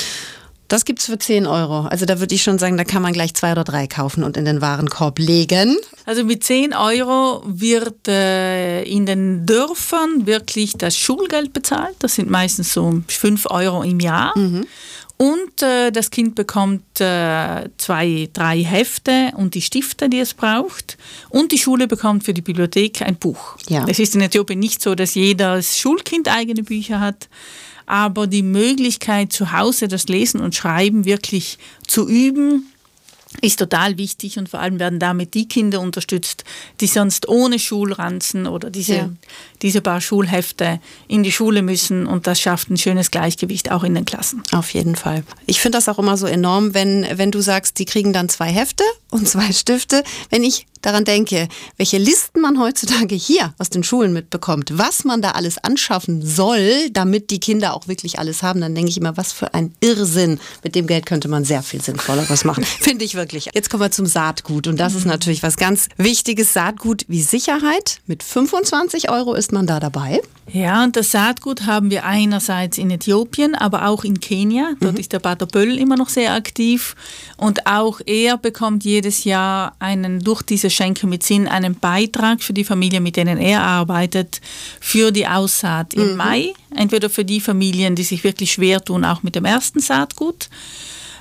[0.67, 1.82] Das gibt es für 10 Euro.
[1.82, 4.36] Also da würde ich schon sagen, da kann man gleich zwei oder drei kaufen und
[4.36, 5.78] in den Warenkorb legen.
[6.06, 11.95] Also mit 10 Euro wird äh, in den Dörfern wirklich das Schulgeld bezahlt.
[11.99, 14.38] Das sind meistens so 5 Euro im Jahr.
[14.38, 14.65] Mhm.
[15.17, 20.97] Und äh, das Kind bekommt äh, zwei, drei Hefte und die Stifte, die es braucht.
[21.30, 23.56] Und die Schule bekommt für die Bibliothek ein Buch.
[23.69, 23.86] Ja.
[23.88, 27.30] Es ist in Äthiopien nicht so, dass jedes Schulkind eigene Bücher hat,
[27.85, 32.71] aber die Möglichkeit zu Hause das Lesen und Schreiben wirklich zu üben,
[33.41, 36.43] ist total wichtig und vor allem werden damit die Kinder unterstützt,
[36.79, 39.09] die sonst ohne Schulranzen oder diese, ja.
[39.61, 43.95] diese paar Schulhefte in die Schule müssen und das schafft ein schönes Gleichgewicht auch in
[43.95, 44.43] den Klassen.
[44.51, 45.23] Auf jeden Fall.
[45.45, 48.51] Ich finde das auch immer so enorm, wenn, wenn du sagst, die kriegen dann zwei
[48.51, 50.03] Hefte und zwei Stifte.
[50.29, 55.21] Wenn ich daran denke, welche Listen man heutzutage hier aus den Schulen mitbekommt, was man
[55.21, 59.17] da alles anschaffen soll, damit die Kinder auch wirklich alles haben, dann denke ich immer,
[59.17, 60.39] was für ein Irrsinn.
[60.63, 62.63] Mit dem Geld könnte man sehr viel Sinnvolleres machen.
[62.79, 63.24] Finde ich wirklich.
[63.33, 65.11] Jetzt kommen wir zum Saatgut und das ist mhm.
[65.11, 66.53] natürlich was ganz Wichtiges.
[66.53, 67.99] Saatgut wie Sicherheit.
[68.07, 70.21] Mit 25 Euro ist man da dabei.
[70.51, 74.73] Ja, und das Saatgut haben wir einerseits in Äthiopien, aber auch in Kenia.
[74.79, 74.99] Dort mhm.
[74.99, 76.95] ist der Pater Böll immer noch sehr aktiv.
[77.38, 82.53] Und auch er bekommt jedes Jahr einen durch diese Schenke mit Sinn einen Beitrag für
[82.53, 84.39] die Familie, mit denen er arbeitet,
[84.79, 86.17] für die Aussaat im mhm.
[86.17, 86.53] Mai.
[86.75, 90.49] Entweder für die Familien, die sich wirklich schwer tun, auch mit dem ersten Saatgut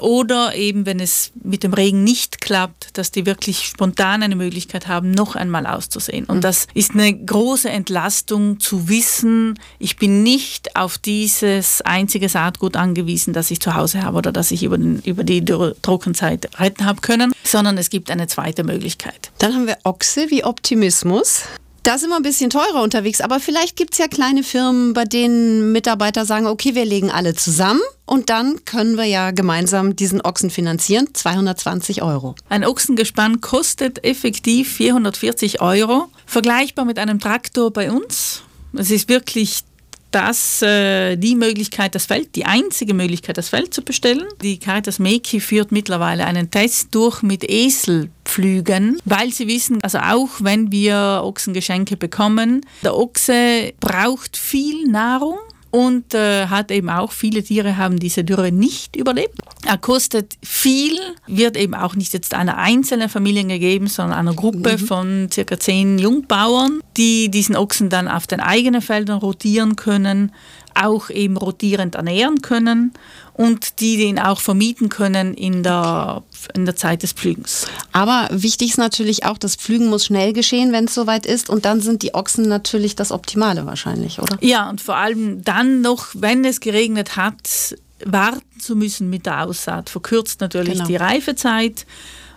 [0.05, 4.87] oder eben, wenn es mit dem Regen nicht klappt, dass die wirklich spontan eine Möglichkeit
[4.87, 6.27] haben, noch einmal auszusehen.
[6.27, 6.41] Und mhm.
[6.43, 13.33] das ist eine große Entlastung zu wissen, ich bin nicht auf dieses einzige Saatgut angewiesen,
[13.33, 17.01] das ich zu Hause habe oder das ich über, den, über die Trockenzeit retten habe
[17.01, 19.31] können, sondern es gibt eine zweite Möglichkeit.
[19.39, 21.45] Dann haben wir Ochse wie Optimismus.
[21.85, 25.05] Da sind wir ein bisschen teurer unterwegs, aber vielleicht gibt es ja kleine Firmen, bei
[25.05, 30.23] denen Mitarbeiter sagen, okay, wir legen alle zusammen und dann können wir ja gemeinsam diesen
[30.23, 32.37] Ochsen finanzieren, 220 Euro.
[32.49, 38.41] Ein Ochsengespann kostet effektiv 440 Euro, vergleichbar mit einem Traktor bei uns.
[38.73, 39.61] Es ist wirklich
[40.15, 44.27] das äh, die Möglichkeit, das Feld, die einzige Möglichkeit, das Feld zu bestellen.
[44.43, 50.31] Die Caritas Meki führt mittlerweile einen Test durch mit Eselpflügen, weil sie wissen, also auch
[50.41, 55.39] wenn wir Ochsengeschenke bekommen, der Ochse braucht viel Nahrung
[55.75, 59.41] und äh, hat eben auch, viele Tiere haben diese Dürre nicht überlebt.
[59.67, 64.75] Er kostet viel, wird eben auch nicht jetzt einer einzelnen Familie gegeben, sondern einer Gruppe
[64.75, 64.79] mhm.
[64.79, 70.31] von circa zehn Jungbauern, die diesen Ochsen dann auf den eigenen Feldern rotieren können,
[70.77, 72.93] auch eben rotierend ernähren können
[73.33, 76.23] und die den auch vermieten können in der,
[76.55, 77.67] in der Zeit des Pflügens.
[77.93, 81.65] Aber wichtig ist natürlich auch, das Pflügen muss schnell geschehen, wenn es soweit ist und
[81.65, 84.37] dann sind die Ochsen natürlich das Optimale wahrscheinlich, oder?
[84.41, 89.45] Ja, und vor allem dann noch, wenn es geregnet hat, warten zu müssen mit der
[89.45, 90.87] Aussaat, verkürzt natürlich genau.
[90.87, 91.87] die Reifezeit.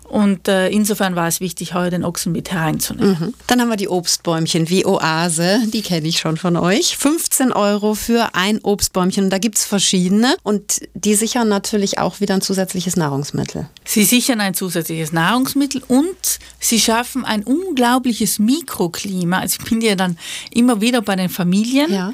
[0.09, 3.17] Und äh, insofern war es wichtig, heute den Ochsen mit hereinzunehmen.
[3.19, 3.33] Mhm.
[3.47, 6.97] Dann haben wir die Obstbäumchen wie Oase, die kenne ich schon von euch.
[6.97, 9.29] 15 Euro für ein Obstbäumchen.
[9.29, 13.67] Da gibt es verschiedene und die sichern natürlich auch wieder ein zusätzliches Nahrungsmittel.
[13.83, 19.39] Sie sichern ein zusätzliches Nahrungsmittel und sie schaffen ein unglaubliches Mikroklima.
[19.39, 20.17] Also ich bin ja dann
[20.51, 21.91] immer wieder bei den Familien.
[21.91, 22.13] Ja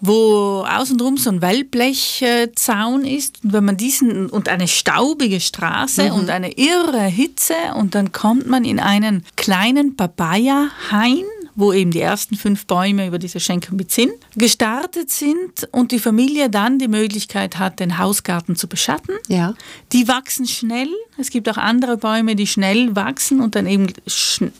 [0.00, 3.44] wo außenrum so ein Wellblechzaun ist.
[3.44, 6.12] Und wenn man diesen und eine staubige Straße mhm.
[6.12, 11.24] und eine irre Hitze und dann kommt man in einen kleinen Papaya-Hain
[11.60, 15.98] wo eben die ersten fünf Bäume über diese Schenke mit Sinn gestartet sind und die
[15.98, 19.14] Familie dann die Möglichkeit hat, den Hausgarten zu beschatten.
[19.28, 19.54] Ja.
[19.92, 20.88] Die wachsen schnell.
[21.18, 23.88] Es gibt auch andere Bäume, die schnell wachsen und dann eben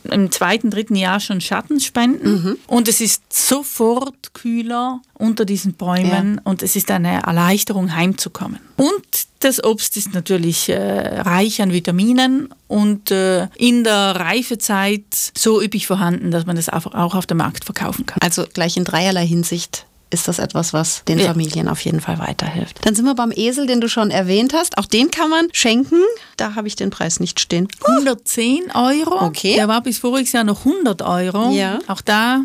[0.03, 2.31] im zweiten, dritten Jahr schon Schatten spenden.
[2.31, 2.57] Mhm.
[2.67, 6.41] Und es ist sofort kühler unter diesen Bäumen ja.
[6.43, 8.59] und es ist eine Erleichterung, heimzukommen.
[8.77, 15.03] Und das Obst ist natürlich äh, reich an Vitaminen und äh, in der Reifezeit
[15.37, 18.19] so üppig vorhanden, dass man das auch auf dem Markt verkaufen kann.
[18.21, 21.27] Also gleich in dreierlei Hinsicht ist das etwas, was den ja.
[21.27, 22.85] Familien auf jeden Fall weiterhilft.
[22.85, 24.77] Dann sind wir beim Esel, den du schon erwähnt hast.
[24.77, 26.01] Auch den kann man schenken.
[26.37, 27.67] Da habe ich den Preis nicht stehen.
[27.85, 29.25] 110 Euro.
[29.25, 29.55] Okay.
[29.55, 31.51] Der war bis voriges Jahr noch 100 Euro.
[31.51, 31.79] Ja.
[31.87, 32.43] Auch da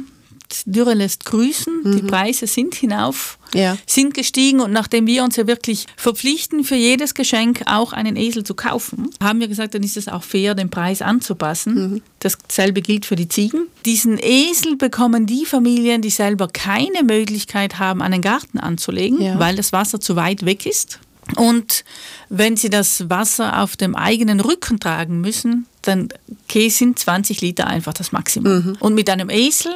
[0.67, 1.83] Dürre lässt grüßen.
[1.83, 1.97] Mhm.
[1.97, 3.77] Die Preise sind hinauf, ja.
[3.87, 8.45] sind gestiegen und nachdem wir uns ja wirklich verpflichten, für jedes Geschenk auch einen Esel
[8.45, 11.75] zu kaufen, haben wir gesagt, dann ist es auch fair, den Preis anzupassen.
[11.75, 12.03] Mhm.
[12.21, 13.67] Dasselbe gilt für die Ziegen.
[13.85, 19.39] Diesen Esel bekommen die Familien, die selber keine Möglichkeit haben, einen Garten anzulegen, ja.
[19.39, 21.01] weil das Wasser zu weit weg ist.
[21.35, 21.85] Und
[22.29, 26.09] wenn sie das Wasser auf dem eigenen Rücken tragen müssen, dann
[26.49, 28.53] sind 20 Liter einfach das Maximum.
[28.53, 28.77] Mhm.
[28.79, 29.73] Und mit einem Esel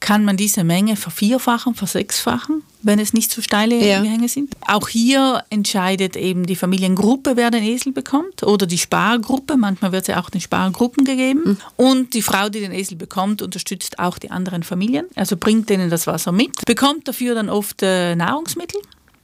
[0.00, 4.00] kann man diese Menge vervierfachen, versechsfachen, wenn es nicht zu steile ja.
[4.00, 4.54] Gehänge sind.
[4.66, 9.58] Auch hier entscheidet eben die Familiengruppe, wer den Esel bekommt oder die Spargruppe.
[9.58, 11.42] Manchmal wird es ja auch den Spargruppen gegeben.
[11.44, 11.56] Mhm.
[11.76, 15.90] Und die Frau, die den Esel bekommt, unterstützt auch die anderen Familien, also bringt denen
[15.90, 18.80] das Wasser mit, bekommt dafür dann oft äh, Nahrungsmittel.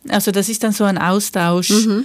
[0.09, 1.71] Also das ist dann so ein Austausch.
[1.71, 2.05] Mhm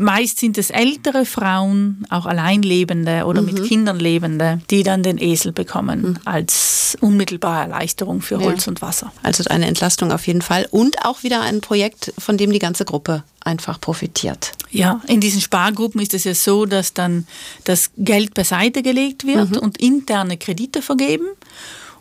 [0.00, 3.52] Meist sind es ältere Frauen, auch Alleinlebende oder mhm.
[3.52, 6.18] mit Kindern lebende, die dann den Esel bekommen mhm.
[6.24, 8.70] als unmittelbare Erleichterung für Holz ja.
[8.70, 9.12] und Wasser.
[9.24, 12.84] Also eine Entlastung auf jeden Fall und auch wieder ein Projekt, von dem die ganze
[12.84, 14.52] Gruppe einfach profitiert.
[14.70, 17.26] Ja, in diesen Spargruppen ist es ja so, dass dann
[17.64, 19.58] das Geld beiseite gelegt wird mhm.
[19.58, 21.26] und interne Kredite vergeben.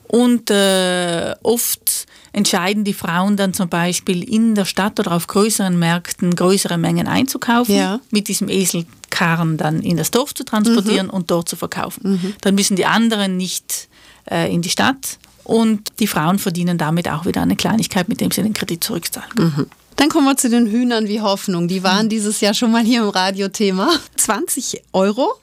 [0.08, 5.78] Und äh, oft entscheiden die Frauen dann zum Beispiel in der Stadt oder auf größeren
[5.78, 8.00] Märkten größere Mengen einzukaufen, ja.
[8.12, 11.14] mit diesem Eselkarren dann in das Dorf zu transportieren mhm.
[11.14, 12.12] und dort zu verkaufen.
[12.12, 12.34] Mhm.
[12.42, 13.88] Dann müssen die anderen nicht
[14.30, 18.32] äh, in die Stadt und die Frauen verdienen damit auch wieder eine Kleinigkeit, mit dem
[18.32, 19.32] sie den Kredit zurückzahlen.
[19.38, 19.66] Mhm.
[19.96, 21.68] Dann kommen wir zu den Hühnern wie Hoffnung.
[21.68, 23.90] Die waren dieses Jahr schon mal hier im Radiothema.
[24.16, 25.34] 20 Euro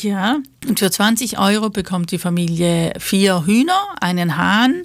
[0.00, 4.84] ja, und für 20 Euro bekommt die Familie vier Hühner, einen Hahn,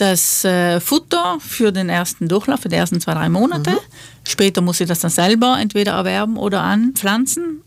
[0.00, 3.70] das äh, Futter für den ersten Durchlauf, für die ersten zwei, drei Monate.
[3.72, 3.78] Mhm.
[4.24, 7.62] Später muss sie das dann selber entweder erwerben oder anpflanzen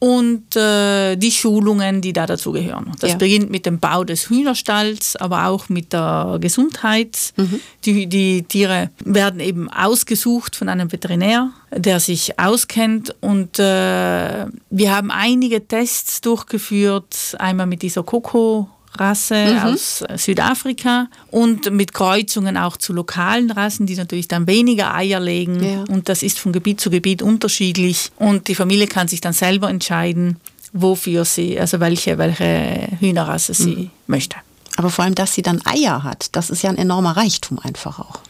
[0.00, 2.92] und äh, die Schulungen, die da dazugehören.
[3.00, 3.16] Das ja.
[3.16, 7.32] beginnt mit dem Bau des Hühnerstalls, aber auch mit der Gesundheit.
[7.36, 7.60] Mhm.
[7.84, 13.16] Die, die Tiere werden eben ausgesucht von einem Veterinär, der sich auskennt.
[13.20, 19.58] Und äh, wir haben einige Tests durchgeführt, einmal mit dieser Coco Rasse mhm.
[19.58, 25.20] aus äh, Südafrika und mit Kreuzungen auch zu lokalen Rassen, die natürlich dann weniger Eier
[25.20, 25.62] legen.
[25.62, 25.84] Ja.
[25.88, 28.10] Und das ist von Gebiet zu Gebiet unterschiedlich.
[28.16, 30.36] Und die Familie kann sich dann selber entscheiden,
[30.72, 33.90] wofür sie, also welche, welche Hühnerrasse sie mhm.
[34.06, 34.36] möchte.
[34.78, 37.98] Aber vor allem, dass sie dann Eier hat, das ist ja ein enormer Reichtum einfach
[37.98, 38.20] auch.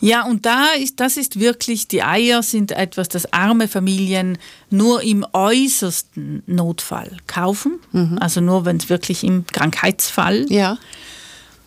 [0.00, 4.38] Ja, und da ist, das ist wirklich, die Eier sind etwas, das arme Familien
[4.70, 7.78] nur im äußersten Notfall kaufen.
[7.92, 8.16] Mhm.
[8.20, 10.46] Also nur, wenn es wirklich im Krankheitsfall.
[10.48, 10.78] Ja.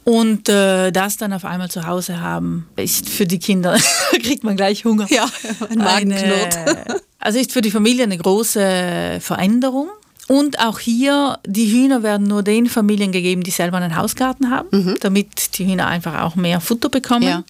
[0.05, 3.77] Und äh, das dann auf einmal zu Hause haben, ist für die Kinder,
[4.23, 5.05] kriegt man gleich Hunger.
[5.11, 5.29] Ja,
[5.69, 6.57] ein Magenknurrt.
[7.23, 9.89] Also ist für die Familie eine große Veränderung.
[10.31, 14.69] Und auch hier, die Hühner werden nur den Familien gegeben, die selber einen Hausgarten haben,
[14.71, 14.95] mhm.
[15.01, 17.27] damit die Hühner einfach auch mehr Futter bekommen.
[17.27, 17.43] Ja.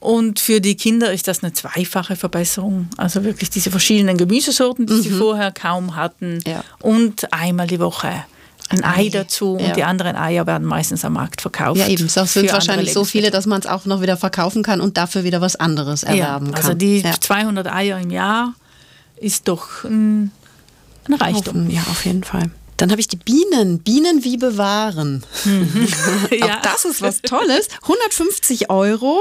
[0.00, 2.88] Und für die Kinder ist das eine zweifache Verbesserung.
[2.96, 5.02] Also wirklich diese verschiedenen Gemüsesorten, die mhm.
[5.02, 6.38] sie vorher kaum hatten.
[6.46, 6.64] Ja.
[6.80, 8.24] Und einmal die Woche
[8.70, 9.66] ein Ei dazu ja.
[9.66, 11.78] und die anderen Eier werden meistens am Markt verkauft.
[11.78, 12.06] Ja, eben.
[12.06, 15.24] Es sind wahrscheinlich so viele, dass man es auch noch wieder verkaufen kann und dafür
[15.24, 16.54] wieder was anderes erwerben ja, kann.
[16.54, 17.12] Also die ja.
[17.20, 18.54] 200 Eier im Jahr
[19.20, 20.32] ist doch ein
[21.08, 21.70] ein Reichtum.
[21.70, 22.50] Ja, auf jeden Fall.
[22.78, 23.80] Dann habe ich die Bienen.
[23.80, 25.24] Bienen wie bewahren.
[25.44, 25.88] Mhm.
[26.42, 27.68] Auch das ist was Tolles.
[27.82, 29.20] 150 Euro.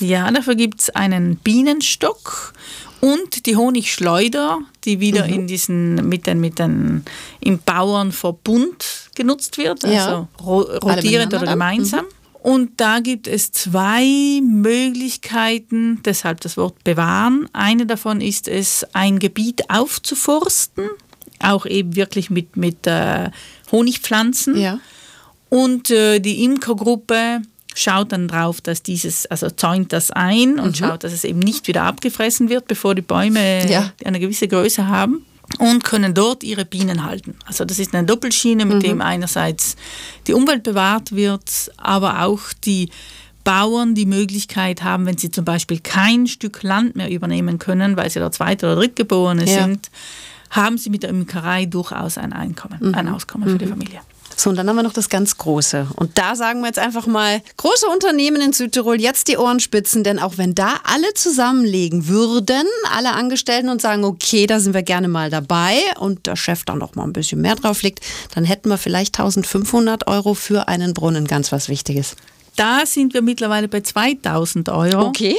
[0.00, 2.52] Ja, dafür gibt es einen Bienenstock
[3.00, 5.34] und die Honigschleuder, die wieder mhm.
[5.34, 7.04] in diesen, mit den, mit den,
[7.40, 10.06] im Bauernverbund genutzt wird, ja.
[10.06, 12.04] also rotierend oder gemeinsam.
[12.04, 12.10] Mhm.
[12.42, 17.48] Und da gibt es zwei Möglichkeiten, deshalb das Wort bewahren.
[17.52, 20.88] Eine davon ist es, ein Gebiet aufzuforsten
[21.42, 23.30] auch eben wirklich mit, mit äh,
[23.72, 24.56] Honigpflanzen.
[24.56, 24.78] Ja.
[25.48, 27.42] Und äh, die Imkergruppe
[27.74, 30.74] schaut dann drauf, dass dieses, also zäunt das ein und mhm.
[30.74, 33.92] schaut, dass es eben nicht wieder abgefressen wird, bevor die Bäume ja.
[34.04, 35.24] eine gewisse Größe haben
[35.58, 37.36] und können dort ihre Bienen halten.
[37.44, 38.82] Also das ist eine Doppelschiene, mit mhm.
[38.82, 39.76] dem einerseits
[40.26, 42.90] die Umwelt bewahrt wird, aber auch die
[43.42, 48.10] Bauern die Möglichkeit haben, wenn sie zum Beispiel kein Stück Land mehr übernehmen können, weil
[48.10, 49.64] sie der Zweite- oder Drittgeborene ja.
[49.64, 49.90] sind,
[50.50, 52.94] haben sie mit der Imkerei durchaus ein Einkommen, mhm.
[52.94, 53.70] ein Auskommen für die mhm.
[53.70, 54.00] Familie.
[54.36, 55.88] So, und dann haben wir noch das ganz Große.
[55.96, 60.18] Und da sagen wir jetzt einfach mal, große Unternehmen in Südtirol, jetzt die Ohrenspitzen, denn
[60.18, 62.64] auch wenn da alle zusammenlegen würden,
[62.96, 66.78] alle Angestellten und sagen, okay, da sind wir gerne mal dabei und der Chef dann
[66.78, 68.00] noch mal ein bisschen mehr drauf legt,
[68.34, 72.16] dann hätten wir vielleicht 1500 Euro für einen Brunnen, ganz was Wichtiges.
[72.56, 75.08] Da sind wir mittlerweile bei 2000 Euro.
[75.08, 75.36] Okay.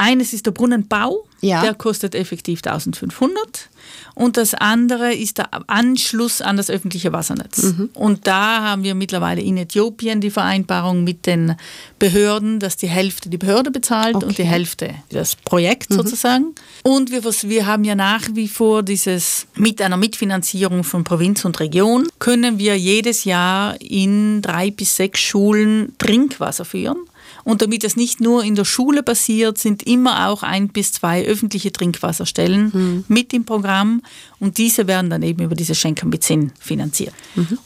[0.00, 1.62] Eines ist der Brunnenbau, Ja.
[1.62, 3.68] der kostet effektiv 1500
[4.14, 7.62] und das andere ist der Anschluss an das öffentliche Wassernetz.
[7.62, 7.90] Mhm.
[7.94, 11.54] Und da haben wir mittlerweile in Äthiopien die Vereinbarung mit den
[11.98, 16.54] Behörden, dass die Hälfte die Behörde bezahlt und die Hälfte das Projekt sozusagen.
[16.82, 21.60] Und wir, wir haben ja nach wie vor dieses mit einer Mitfinanzierung von Provinz und
[21.60, 26.98] Region können wir jedes Jahr in drei bis sechs Schulen Trinkwasser führen.
[27.44, 31.24] Und damit das nicht nur in der Schule passiert, sind immer auch ein bis zwei
[31.24, 34.02] öffentliche Trinkwasserstellen mit im Programm.
[34.38, 37.14] Und diese werden dann eben über diese Schenker mit Sinn finanziert.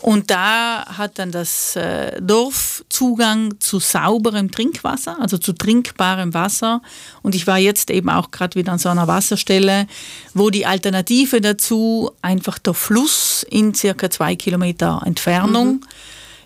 [0.00, 6.82] Und da hat dann das äh, Dorf Zugang zu sauberem Trinkwasser, also zu trinkbarem Wasser.
[7.22, 9.86] Und ich war jetzt eben auch gerade wieder an so einer Wasserstelle,
[10.34, 15.84] wo die Alternative dazu einfach der Fluss in circa zwei Kilometer Entfernung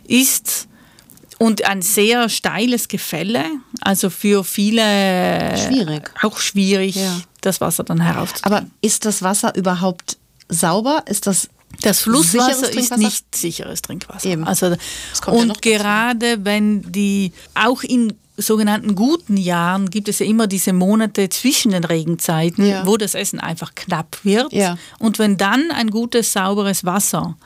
[0.07, 0.68] ist
[1.39, 3.45] und ein sehr steiles Gefälle,
[3.80, 6.11] also für viele Schwierig.
[6.22, 7.20] auch schwierig, Ja.
[7.41, 8.53] das Wasser dann heraufzukriegen.
[8.59, 10.18] Aber ist das Wasser überhaupt
[10.49, 11.03] sauber?
[11.07, 11.49] Ist das
[11.82, 14.28] Das Flusswasser ist nicht sicheres Trinkwasser.
[14.28, 14.45] Eben.
[14.45, 14.76] Also, ja
[15.32, 15.61] und dazu.
[15.61, 21.72] gerade wenn die, auch in sogenannten guten Jahren gibt es ja immer diese Monate zwischen
[21.72, 22.86] den Regenzeiten, Ja.
[22.86, 24.53] wo das Essen einfach knapp wird.
[24.53, 24.76] Ja.
[24.99, 27.36] Und wenn dann ein gutes, sauberes Wasser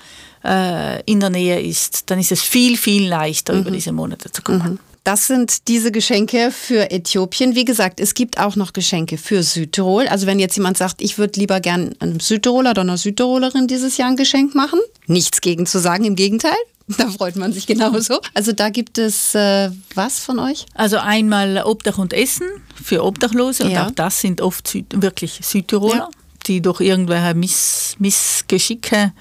[0.45, 3.61] äh, in der Nähe ist, dann ist es viel, viel leichter, Mhm.
[3.61, 4.79] über diese Monate zu kommen.
[5.05, 7.57] Das sind diese Geschenke für Äthiopien.
[7.57, 10.07] Wie gesagt, es gibt auch noch Geschenke für Südtirol.
[10.07, 13.97] Also wenn jetzt jemand sagt, ich würde lieber gern einem Südtiroler oder einer Südtirolerin dieses
[13.97, 14.79] Jahr ein Geschenk machen,
[15.09, 16.55] nichts gegen zu sagen, im Gegenteil.
[16.99, 18.21] Da freut man sich genauso.
[18.35, 20.67] Also da gibt es äh, was von euch?
[20.75, 22.47] Also einmal Obdach und Essen
[22.83, 23.87] für Obdachlose und Ja.
[23.87, 26.09] auch das sind oft Süd wirklich Südtiroler, Ja.
[26.49, 29.13] die durch irgendwelche Miss, Missgeschicke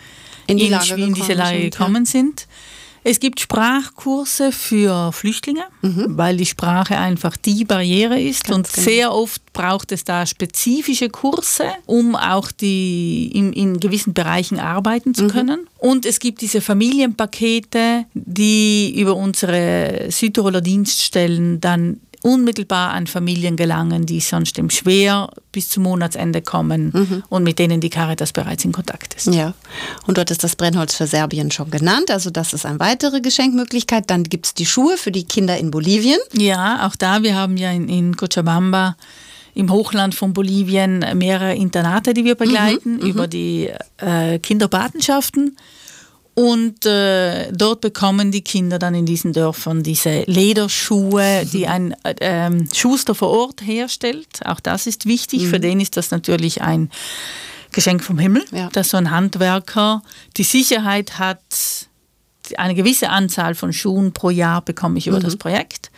[0.48, 1.70] In die in, Lage in diese Lage sind, ja.
[1.70, 2.48] gekommen sind.
[3.04, 6.18] Es gibt Sprachkurse für Flüchtlinge, Mhm.
[6.18, 8.86] weil die Sprache einfach die Barriere ist und genau.
[8.86, 15.10] sehr oft braucht es da spezifische Kurse, um auch die in, in gewissen Bereichen arbeiten
[15.10, 15.14] Mhm.
[15.16, 15.68] zu können.
[15.80, 24.06] Und es gibt diese Familienpakete, die über unsere Südtiroler Dienststellen dann unmittelbar an Familien gelangen,
[24.06, 27.24] die sonst eben schwer bis zum Monatsende kommen Mhm.
[27.30, 29.28] und mit denen die Caritas bereits in Kontakt ist.
[29.34, 29.54] Ja,
[30.08, 32.12] und dort ist das Brennholz für Serbien schon genannt.
[32.12, 34.10] Also das ist eine weitere Geschenkmöglichkeit.
[34.10, 36.20] Dann gibt es die Schuhe für die Kinder in Bolivien.
[36.34, 38.96] Ja, auch da, wir haben ja in, in Cochabamba
[39.54, 45.58] im Hochland von Bolivien mehrere Internate, die wir begleiten über die äh, Kinderpatenschaften.
[46.34, 52.16] Und äh, dort bekommen die Kinder dann in diesen Dörfern diese Lederschuhe, die ein äh,
[52.22, 54.40] ähm, Schuster vor Ort herstellt.
[54.46, 55.48] Auch das ist wichtig.
[55.48, 56.90] Für den ist das natürlich ein
[57.74, 58.70] Geschenk vom Himmel, Ja.
[58.70, 60.04] dass so ein Handwerker
[60.38, 61.40] die Sicherheit hat,
[62.58, 65.92] eine gewisse Anzahl von Schuhen pro Jahr bekomme ich über das Projekt.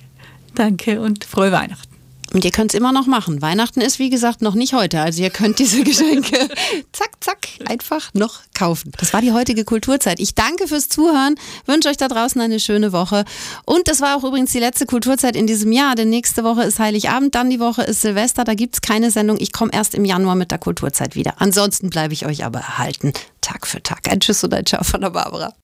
[0.54, 1.87] Danke und frohe Weihnachten.
[2.32, 3.40] Und ihr könnt es immer noch machen.
[3.40, 5.00] Weihnachten ist, wie gesagt, noch nicht heute.
[5.00, 6.48] Also ihr könnt diese Geschenke
[6.92, 8.92] zack, zack, einfach noch kaufen.
[8.98, 10.20] Das war die heutige Kulturzeit.
[10.20, 13.24] Ich danke fürs Zuhören, wünsche euch da draußen eine schöne Woche.
[13.64, 16.78] Und das war auch übrigens die letzte Kulturzeit in diesem Jahr, denn nächste Woche ist
[16.78, 19.38] Heiligabend, dann die Woche ist Silvester, da gibt es keine Sendung.
[19.40, 21.34] Ich komme erst im Januar mit der Kulturzeit wieder.
[21.38, 24.08] Ansonsten bleibe ich euch aber erhalten, Tag für Tag.
[24.10, 25.54] Ein Tschüss und ein Ciao von der Barbara.